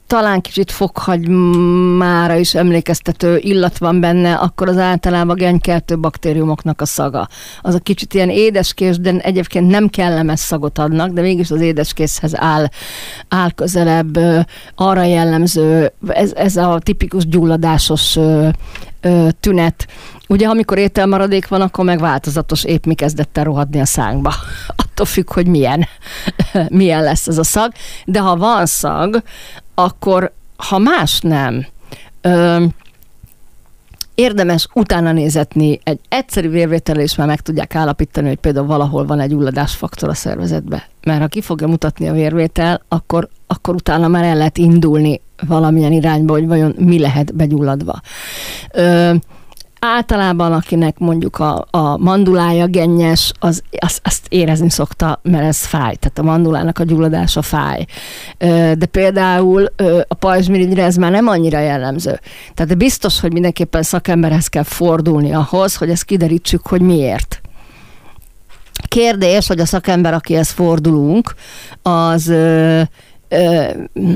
[0.07, 7.29] talán kicsit fokhagymára is emlékeztető illat van benne, akkor az általában genkeltő baktériumoknak a szaga.
[7.63, 12.33] Az a kicsit ilyen édeskés, de egyébként nem kellemes szagot adnak, de mégis az édeskészhez
[12.37, 12.69] áll,
[13.29, 14.19] áll közelebb
[14.75, 18.19] arra jellemző, ez, ez a tipikus gyulladásos
[19.41, 19.87] tünet.
[20.29, 24.35] Ugye, amikor ételmaradék van, akkor meg változatos épp mi kezdett el rohadni a szánkba.
[24.99, 25.87] Attól függ, hogy milyen,
[26.69, 27.73] milyen lesz ez a szag.
[28.05, 29.23] De ha van szag,
[29.75, 31.67] akkor ha más nem,
[32.21, 32.65] ö,
[34.15, 39.21] érdemes utána nézetni, egy egyszerű vérvétel is már meg tudják állapítani, hogy például valahol van
[39.21, 40.89] egy ulladásfaktor a szervezetbe.
[41.03, 45.93] Mert ha ki fogja mutatni a vérvétel, akkor, akkor utána már el lehet indulni valamilyen
[45.93, 48.01] irányba, hogy vajon mi lehet begyulladva.
[48.73, 49.15] Ö,
[49.81, 55.95] általában akinek mondjuk a, a mandulája gennyes, az, az, azt érezni szokta, mert ez fáj.
[55.95, 57.85] Tehát a mandulának a gyulladása fáj.
[58.75, 59.67] De például
[60.09, 62.21] a pajzsmirigyre ez már nem annyira jellemző.
[62.55, 67.41] Tehát biztos, hogy mindenképpen szakemberhez kell fordulni ahhoz, hogy ezt kiderítsük, hogy miért.
[68.89, 71.35] Kérdés, hogy a szakember, akihez fordulunk,
[71.83, 72.33] az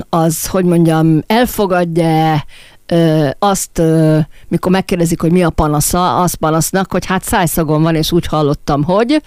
[0.09, 2.45] az, hogy mondjam, elfogadja
[3.39, 3.83] azt,
[4.49, 8.83] mikor megkérdezik, hogy mi a panasza, azt panasznak, hogy hát szájszagon van, és úgy hallottam,
[8.83, 9.23] hogy,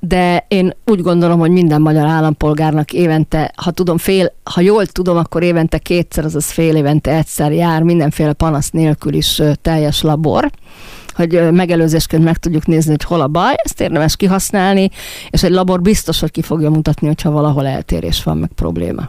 [0.00, 5.16] de én úgy gondolom, hogy minden magyar állampolgárnak évente, ha tudom, fél, ha jól tudom,
[5.16, 10.50] akkor évente kétszer, azaz fél évente egyszer jár mindenféle panasz nélkül is teljes labor
[11.14, 14.90] hogy megelőzésként meg tudjuk nézni, hogy hol a baj, ezt érdemes kihasználni,
[15.30, 19.08] és egy labor biztos, hogy ki fogja mutatni, hogyha valahol eltérés van, meg probléma.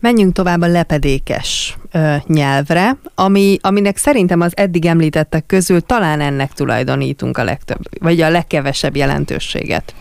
[0.00, 6.52] Menjünk tovább a lepedékes ö, nyelvre, ami, aminek szerintem az eddig említettek közül talán ennek
[6.52, 9.94] tulajdonítunk a legtöbb, vagy a legkevesebb jelentőséget.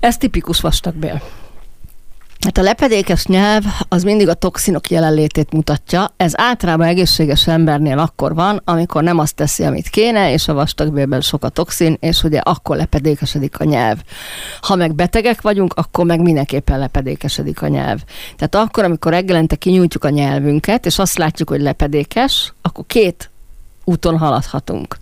[0.00, 1.22] Ez tipikus vastagbél.
[2.44, 6.12] Hát a lepedékes nyelv az mindig a toxinok jelenlétét mutatja.
[6.16, 11.20] Ez általában egészséges embernél akkor van, amikor nem azt teszi, amit kéne, és a vastagbélben
[11.20, 13.98] sok a toxin, és ugye akkor lepedékesedik a nyelv.
[14.60, 17.98] Ha meg betegek vagyunk, akkor meg mindenképpen lepedékesedik a nyelv.
[18.36, 23.29] Tehát akkor, amikor reggelente kinyújtjuk a nyelvünket, és azt látjuk, hogy lepedékes, akkor két
[23.90, 24.96] úton haladhatunk.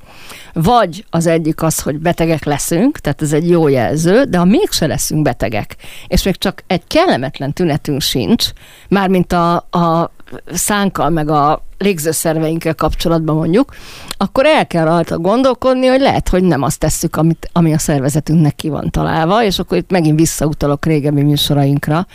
[0.52, 4.86] Vagy az egyik az, hogy betegek leszünk, tehát ez egy jó jelző, de ha mégse
[4.86, 8.48] leszünk betegek, és még csak egy kellemetlen tünetünk sincs,
[8.88, 10.10] mármint a, a
[10.52, 13.74] szánkkal, meg a légzőszerveinkkel kapcsolatban mondjuk,
[14.16, 18.54] akkor el kell rajta gondolkodni, hogy lehet, hogy nem azt tesszük, amit, ami a szervezetünknek
[18.54, 22.06] ki van találva, és akkor itt megint visszautalok régebbi műsorainkra,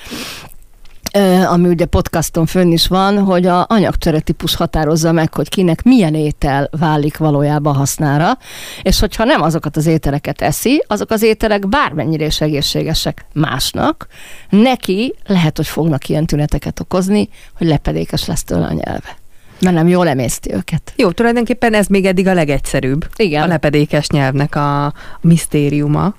[1.47, 6.15] ami ugye podcaston fönn is van, hogy a anyagcsere típus határozza meg, hogy kinek milyen
[6.15, 8.37] étel válik valójában hasznára,
[8.81, 14.07] és hogyha nem azokat az ételeket eszi, azok az ételek bármennyire is egészségesek másnak,
[14.49, 19.21] neki lehet, hogy fognak ilyen tüneteket okozni, hogy lepedékes lesz tőle a nyelve
[19.59, 20.93] mert nem jól emészti őket.
[20.95, 23.07] Jó, tulajdonképpen ez még eddig a legegyszerűbb.
[23.15, 23.43] Igen.
[23.43, 26.15] A lepedékes nyelvnek a misztériuma.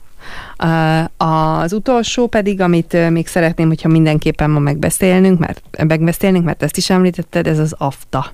[1.16, 6.90] Az utolsó pedig, amit még szeretném, hogyha mindenképpen ma megbeszélnünk, mert megbeszélnünk, mert ezt is
[6.90, 8.32] említetted, ez az AFTA.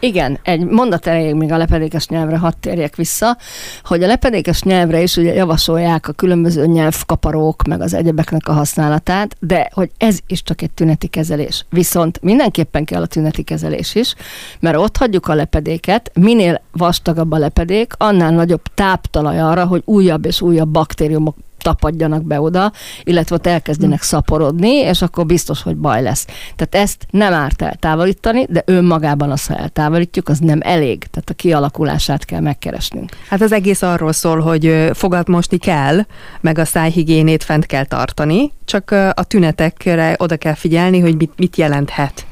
[0.00, 3.36] Igen, egy mondat elég még a lepedékes nyelvre, hadd térjek vissza,
[3.84, 9.36] hogy a lepedékes nyelvre is ugye javasolják a különböző nyelvkaparók, meg az egyebeknek a használatát,
[9.40, 11.66] de hogy ez is csak egy tüneti kezelés.
[11.70, 14.14] Viszont mindenképpen kell a tüneti kezelés is,
[14.60, 20.24] mert ott hagyjuk a lepedéket, minél vastagabb a lepedék, annál nagyobb táptalaj arra, hogy újabb
[20.24, 21.36] és újabb baktériumok
[21.66, 24.04] tapadjanak be oda, illetve ott elkezdjenek hm.
[24.04, 26.26] szaporodni, és akkor biztos, hogy baj lesz.
[26.56, 30.98] Tehát ezt nem árt eltávolítani, de önmagában azt, ha eltávolítjuk, az nem elég.
[30.98, 33.10] Tehát a kialakulását kell megkeresnünk.
[33.28, 36.00] Hát az egész arról szól, hogy fogat mosni kell,
[36.40, 41.56] meg a szájhigiénét fent kell tartani, csak a tünetekre oda kell figyelni, hogy mit, mit
[41.56, 42.26] jelenthet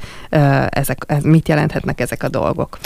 [0.69, 2.77] ezek, mit jelenthetnek ezek a dolgok.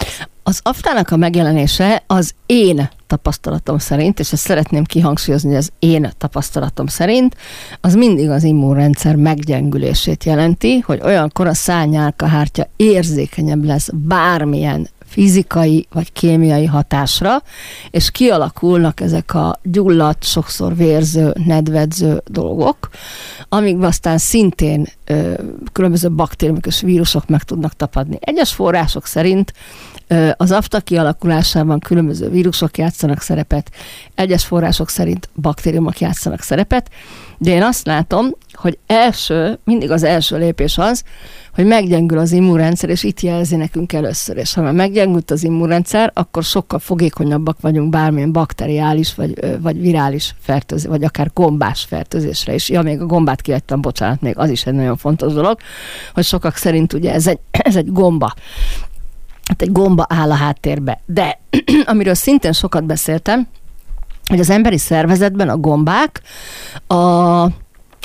[0.43, 6.11] Az aftának a megjelenése az én tapasztalatom szerint, és ezt szeretném kihangsúlyozni, hogy az én
[6.17, 7.35] tapasztalatom szerint,
[7.81, 16.11] az mindig az immunrendszer meggyengülését jelenti, hogy olyankor a szányálkahártya érzékenyebb lesz bármilyen fizikai vagy
[16.11, 17.43] kémiai hatásra,
[17.89, 22.89] és kialakulnak ezek a gyulladt, sokszor vérző, nedvedző dolgok,
[23.49, 25.33] amik aztán szintén ö,
[25.71, 28.17] különböző baktériumok és vírusok meg tudnak tapadni.
[28.19, 29.53] Egyes források szerint
[30.37, 33.71] az afta kialakulásában különböző vírusok játszanak szerepet,
[34.15, 36.89] egyes források szerint baktériumok játszanak szerepet,
[37.37, 41.03] de én azt látom, hogy első, mindig az első lépés az,
[41.53, 44.37] hogy meggyengül az immunrendszer, és itt jelzi nekünk először.
[44.37, 50.35] És ha már meggyengült az immunrendszer, akkor sokkal fogékonyabbak vagyunk bármilyen bakteriális, vagy, vagy virális
[50.39, 52.69] fertőzés, vagy akár gombás fertőzésre is.
[52.69, 55.57] Ja, még a gombát kivettem, bocsánat, még az is egy nagyon fontos dolog,
[56.13, 57.39] hogy sokak szerint ugye ez egy,
[57.69, 58.33] ez egy gomba
[59.49, 60.99] hát egy gomba áll a háttérbe.
[61.05, 61.39] De
[61.85, 63.47] amiről szintén sokat beszéltem,
[64.25, 66.21] hogy az emberi szervezetben a gombák
[66.87, 67.45] a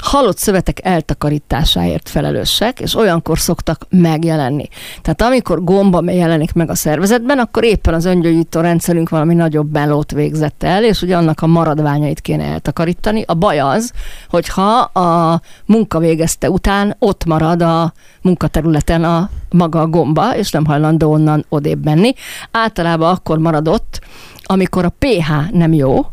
[0.05, 4.69] halott szövetek eltakarításáért felelősek, és olyankor szoktak megjelenni.
[5.03, 10.13] Tehát amikor gomba jelenik meg a szervezetben, akkor éppen az öngyógyító rendszerünk valami nagyobb melót
[10.13, 13.25] végzett el, és ugye annak a maradványait kéne eltakarítani.
[13.27, 13.93] A baj az,
[14.29, 17.93] hogyha a munka végezte után ott marad a
[18.23, 22.13] munkaterületen a maga a gomba, és nem hajlandó onnan odébb menni.
[22.51, 24.01] Általában akkor maradott,
[24.43, 26.07] amikor a pH nem jó,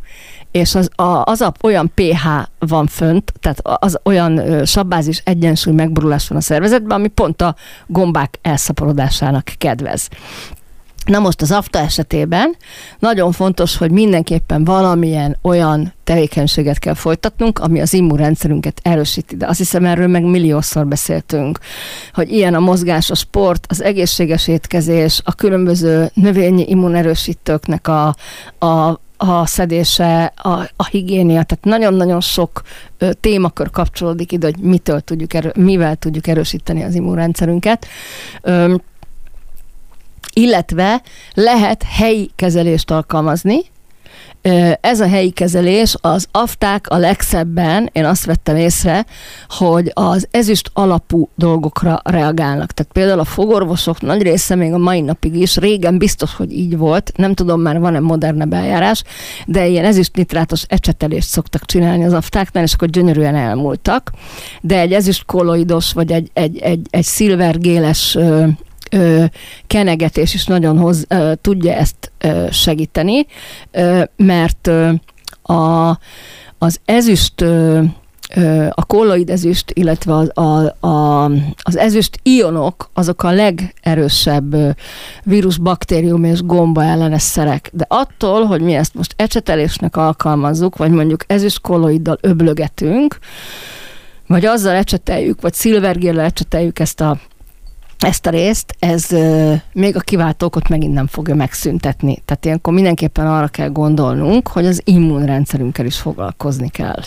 [0.51, 2.27] és az, a, az a, olyan pH
[2.59, 7.55] van fönt, tehát az olyan sabbázis egyensúly megborulás van a szervezetben, ami pont a
[7.87, 10.09] gombák elszaporodásának kedvez.
[11.05, 12.55] Na most az afta esetében
[12.99, 19.35] nagyon fontos, hogy mindenképpen valamilyen olyan tevékenységet kell folytatnunk, ami az immunrendszerünket erősíti.
[19.35, 21.59] De azt hiszem, erről meg milliószor beszéltünk,
[22.13, 28.15] hogy ilyen a mozgás, a sport, az egészséges étkezés, a különböző növényi immunerősítőknek a,
[28.65, 32.61] a a szedése, a, a higiénia, tehát nagyon-nagyon sok
[32.97, 37.87] ö, témakör kapcsolódik ide, hogy mitől tudjuk erő, mivel tudjuk erősíteni az immunrendszerünket.
[38.41, 38.75] Ö,
[40.33, 41.01] illetve
[41.33, 43.59] lehet helyi kezelést alkalmazni,
[44.81, 49.05] ez a helyi kezelés, az afták a legszebben, én azt vettem észre,
[49.49, 52.71] hogy az ezüst alapú dolgokra reagálnak.
[52.71, 56.77] Tehát például a fogorvosok nagy része még a mai napig is, régen biztos, hogy így
[56.77, 59.03] volt, nem tudom már van-e modernebb eljárás,
[59.45, 64.11] de ilyen ezüst nitrátos ecsetelést szoktak csinálni az aftáknál, és akkor gyönyörűen elmúltak.
[64.61, 68.17] De egy ezüst kolloidos, vagy egy, egy, egy, egy szilvergéles
[68.91, 69.23] ö,
[69.67, 73.25] kenegetés is nagyon hoz, ö, tudja ezt ö, segíteni,
[73.71, 74.91] ö, mert ö,
[75.53, 75.97] a,
[76.57, 77.81] az ezüst ö,
[78.69, 81.23] a kolloid ezüst, illetve az, a, a,
[81.61, 84.55] az ezüst ionok, azok a legerősebb
[85.23, 87.69] vírus, baktérium és gomba ellenes szerek.
[87.73, 93.17] De attól, hogy mi ezt most ecsetelésnek alkalmazzuk, vagy mondjuk ezüst kolloiddal öblögetünk,
[94.27, 97.17] vagy azzal ecseteljük, vagy szilvergéllel ecseteljük ezt a
[98.03, 99.07] ezt a részt, ez
[99.73, 102.21] még a kiváltókot megint nem fogja megszüntetni.
[102.25, 106.99] Tehát ilyenkor mindenképpen arra kell gondolnunk, hogy az immunrendszerünkkel is foglalkozni kell.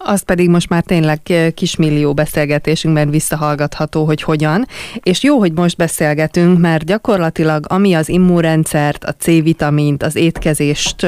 [0.00, 1.20] Az pedig most már tényleg
[1.54, 4.66] kismillió beszélgetésünkben visszahallgatható, hogy hogyan.
[5.02, 11.06] És jó, hogy most beszélgetünk, mert gyakorlatilag ami az immunrendszert, a C-vitamint, az étkezést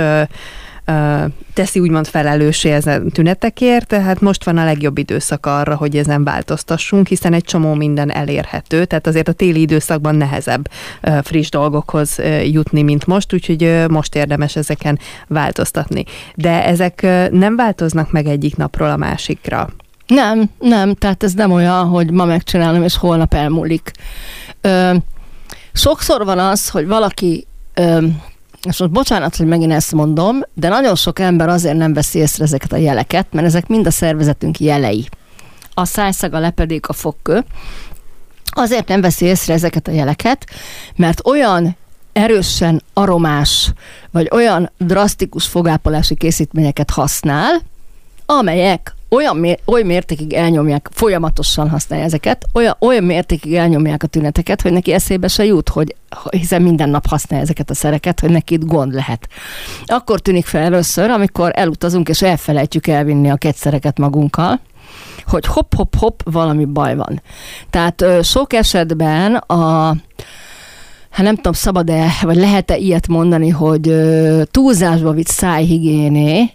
[1.55, 7.07] teszi úgymond felelőssé ezen tünetekért, tehát most van a legjobb időszak arra, hogy ezen változtassunk,
[7.07, 10.71] hiszen egy csomó minden elérhető, tehát azért a téli időszakban nehezebb
[11.23, 16.05] friss dolgokhoz jutni, mint most, úgyhogy most érdemes ezeken változtatni.
[16.35, 19.69] De ezek nem változnak meg egyik napról a másikra.
[20.07, 23.91] Nem, nem, tehát ez nem olyan, hogy ma megcsinálom, és holnap elmúlik.
[24.61, 24.95] Ö,
[25.73, 28.07] sokszor van az, hogy valaki ö,
[28.69, 32.45] és most bocsánat, hogy megint ezt mondom, de nagyon sok ember azért nem veszi észre
[32.45, 35.09] ezeket a jeleket, mert ezek mind a szervezetünk jelei.
[35.75, 37.45] A szájszaga, lepedék, a fogkő.
[38.51, 40.47] Azért nem veszi észre ezeket a jeleket,
[40.97, 41.77] mert olyan
[42.13, 43.73] erősen aromás,
[44.11, 47.61] vagy olyan drasztikus fogápolási készítményeket használ,
[48.27, 54.73] amelyek olyan, olyan mértékig elnyomják, folyamatosan használja ezeket, olyan, olyan mértékig elnyomják a tüneteket, hogy
[54.73, 55.95] neki eszébe se jut, hogy
[56.31, 59.29] hiszen minden nap használja ezeket a szereket, hogy neki itt gond lehet.
[59.85, 64.61] Akkor tűnik fel először, amikor elutazunk és elfelejtjük elvinni a kegyszereket magunkkal,
[65.27, 67.23] hogy hopp-hopp-hopp, valami baj van.
[67.71, 69.95] Tehát sok esetben a
[71.11, 73.95] hát nem tudom, szabad-e, vagy lehet-e ilyet mondani, hogy
[74.51, 76.51] túlzásba vitt szájhigiéné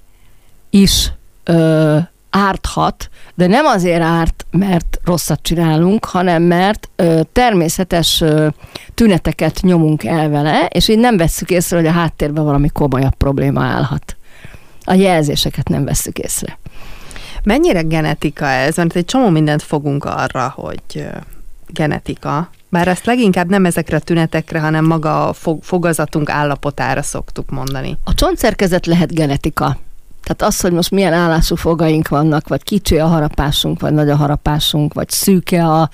[0.69, 1.11] is
[1.43, 1.97] ö,
[2.35, 8.47] árthat, de nem azért árt, mert rosszat csinálunk, hanem mert ö, természetes ö,
[8.93, 13.63] tüneteket nyomunk el vele, és így nem vesszük észre, hogy a háttérben valami komolyabb probléma
[13.63, 14.15] állhat.
[14.83, 16.57] A jelzéseket nem vesszük észre.
[17.43, 18.75] Mennyire genetika ez?
[18.75, 21.07] Mert egy csomó mindent fogunk arra, hogy
[21.67, 27.97] genetika, bár ezt leginkább nem ezekre a tünetekre, hanem maga a fogazatunk állapotára szoktuk mondani.
[28.03, 29.77] A csontszerkezet lehet genetika.
[30.25, 34.15] Tehát az, hogy most milyen állású fogaink vannak, vagy kicsi a harapásunk, vagy nagy a
[34.15, 35.89] harapásunk, vagy szűke a,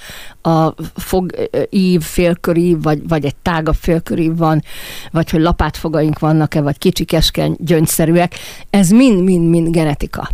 [0.49, 4.63] a fogív, félkörív, vagy, vagy egy tágabb félkörív van,
[5.11, 8.35] vagy hogy lapátfogaink vannak-e, vagy kicsi, keskeny, gyöngyszerűek,
[8.69, 10.29] ez mind-mind-mind genetika.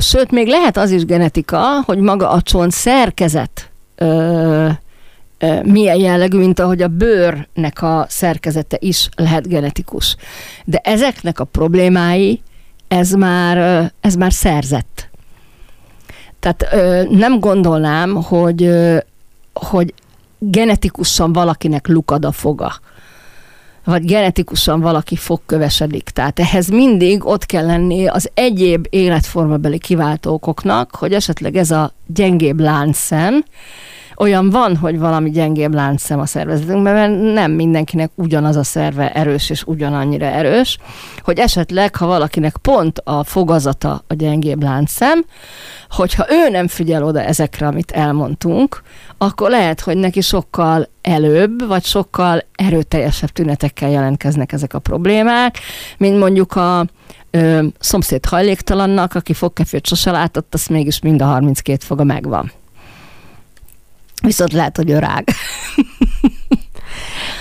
[0.00, 4.68] Sőt, még lehet az is genetika, hogy maga a csont szerkezet ö,
[5.62, 10.16] milyen jellegű, mint ahogy a bőrnek a szerkezete is lehet genetikus.
[10.64, 12.42] De ezeknek a problémái
[12.94, 15.08] ez már, ez már szerzett.
[16.40, 16.66] Tehát
[17.10, 18.70] nem gondolnám, hogy,
[19.52, 19.94] hogy
[20.38, 22.72] genetikusan valakinek lukad a foga
[23.84, 26.02] vagy genetikusan valaki fogkövesedik.
[26.02, 32.60] Tehát ehhez mindig ott kell lenni az egyéb életformabeli kiváltókoknak, hogy esetleg ez a gyengébb
[32.60, 33.44] láncszem,
[34.16, 39.50] olyan van, hogy valami gyengébb láncszem a szervezetünkben, mert nem mindenkinek ugyanaz a szerve erős
[39.50, 40.78] és ugyanannyira erős,
[41.22, 45.24] hogy esetleg, ha valakinek pont a fogazata a gyengébb láncszem,
[45.90, 48.82] hogyha ő nem figyel oda ezekre, amit elmondtunk,
[49.18, 55.58] akkor lehet, hogy neki sokkal előbb, vagy sokkal erőteljesebb tünetekkel jelentkeznek ezek a problémák,
[55.98, 56.86] mint mondjuk a
[57.30, 62.52] ö, szomszéd hajléktalannak, aki fogkefét sose látott, azt mégis mind a 32 foga megvan.
[64.24, 65.28] Viszont lehet, hogy örág.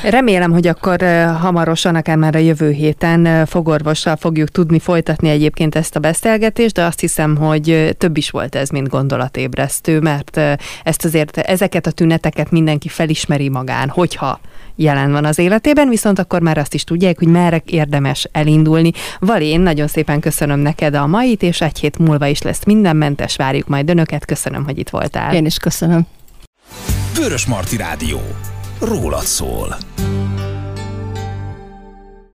[0.03, 1.01] Remélem, hogy akkor
[1.39, 6.83] hamarosan, akár már a jövő héten fogorvossal fogjuk tudni folytatni egyébként ezt a beszélgetést, de
[6.83, 10.37] azt hiszem, hogy több is volt ez, mint gondolatébresztő, mert
[10.83, 14.39] ezt azért, ezeket a tüneteket mindenki felismeri magán, hogyha
[14.75, 18.91] jelen van az életében, viszont akkor már azt is tudják, hogy merre érdemes elindulni.
[19.19, 23.67] Valén, nagyon szépen köszönöm neked a mait, és egy hét múlva is lesz mindenmentes, várjuk
[23.67, 24.25] majd önöket.
[24.25, 25.33] Köszönöm, hogy itt voltál.
[25.33, 26.07] Én is köszönöm.
[27.15, 28.21] Vörös Marti Rádió.
[28.79, 29.77] Rólad szól.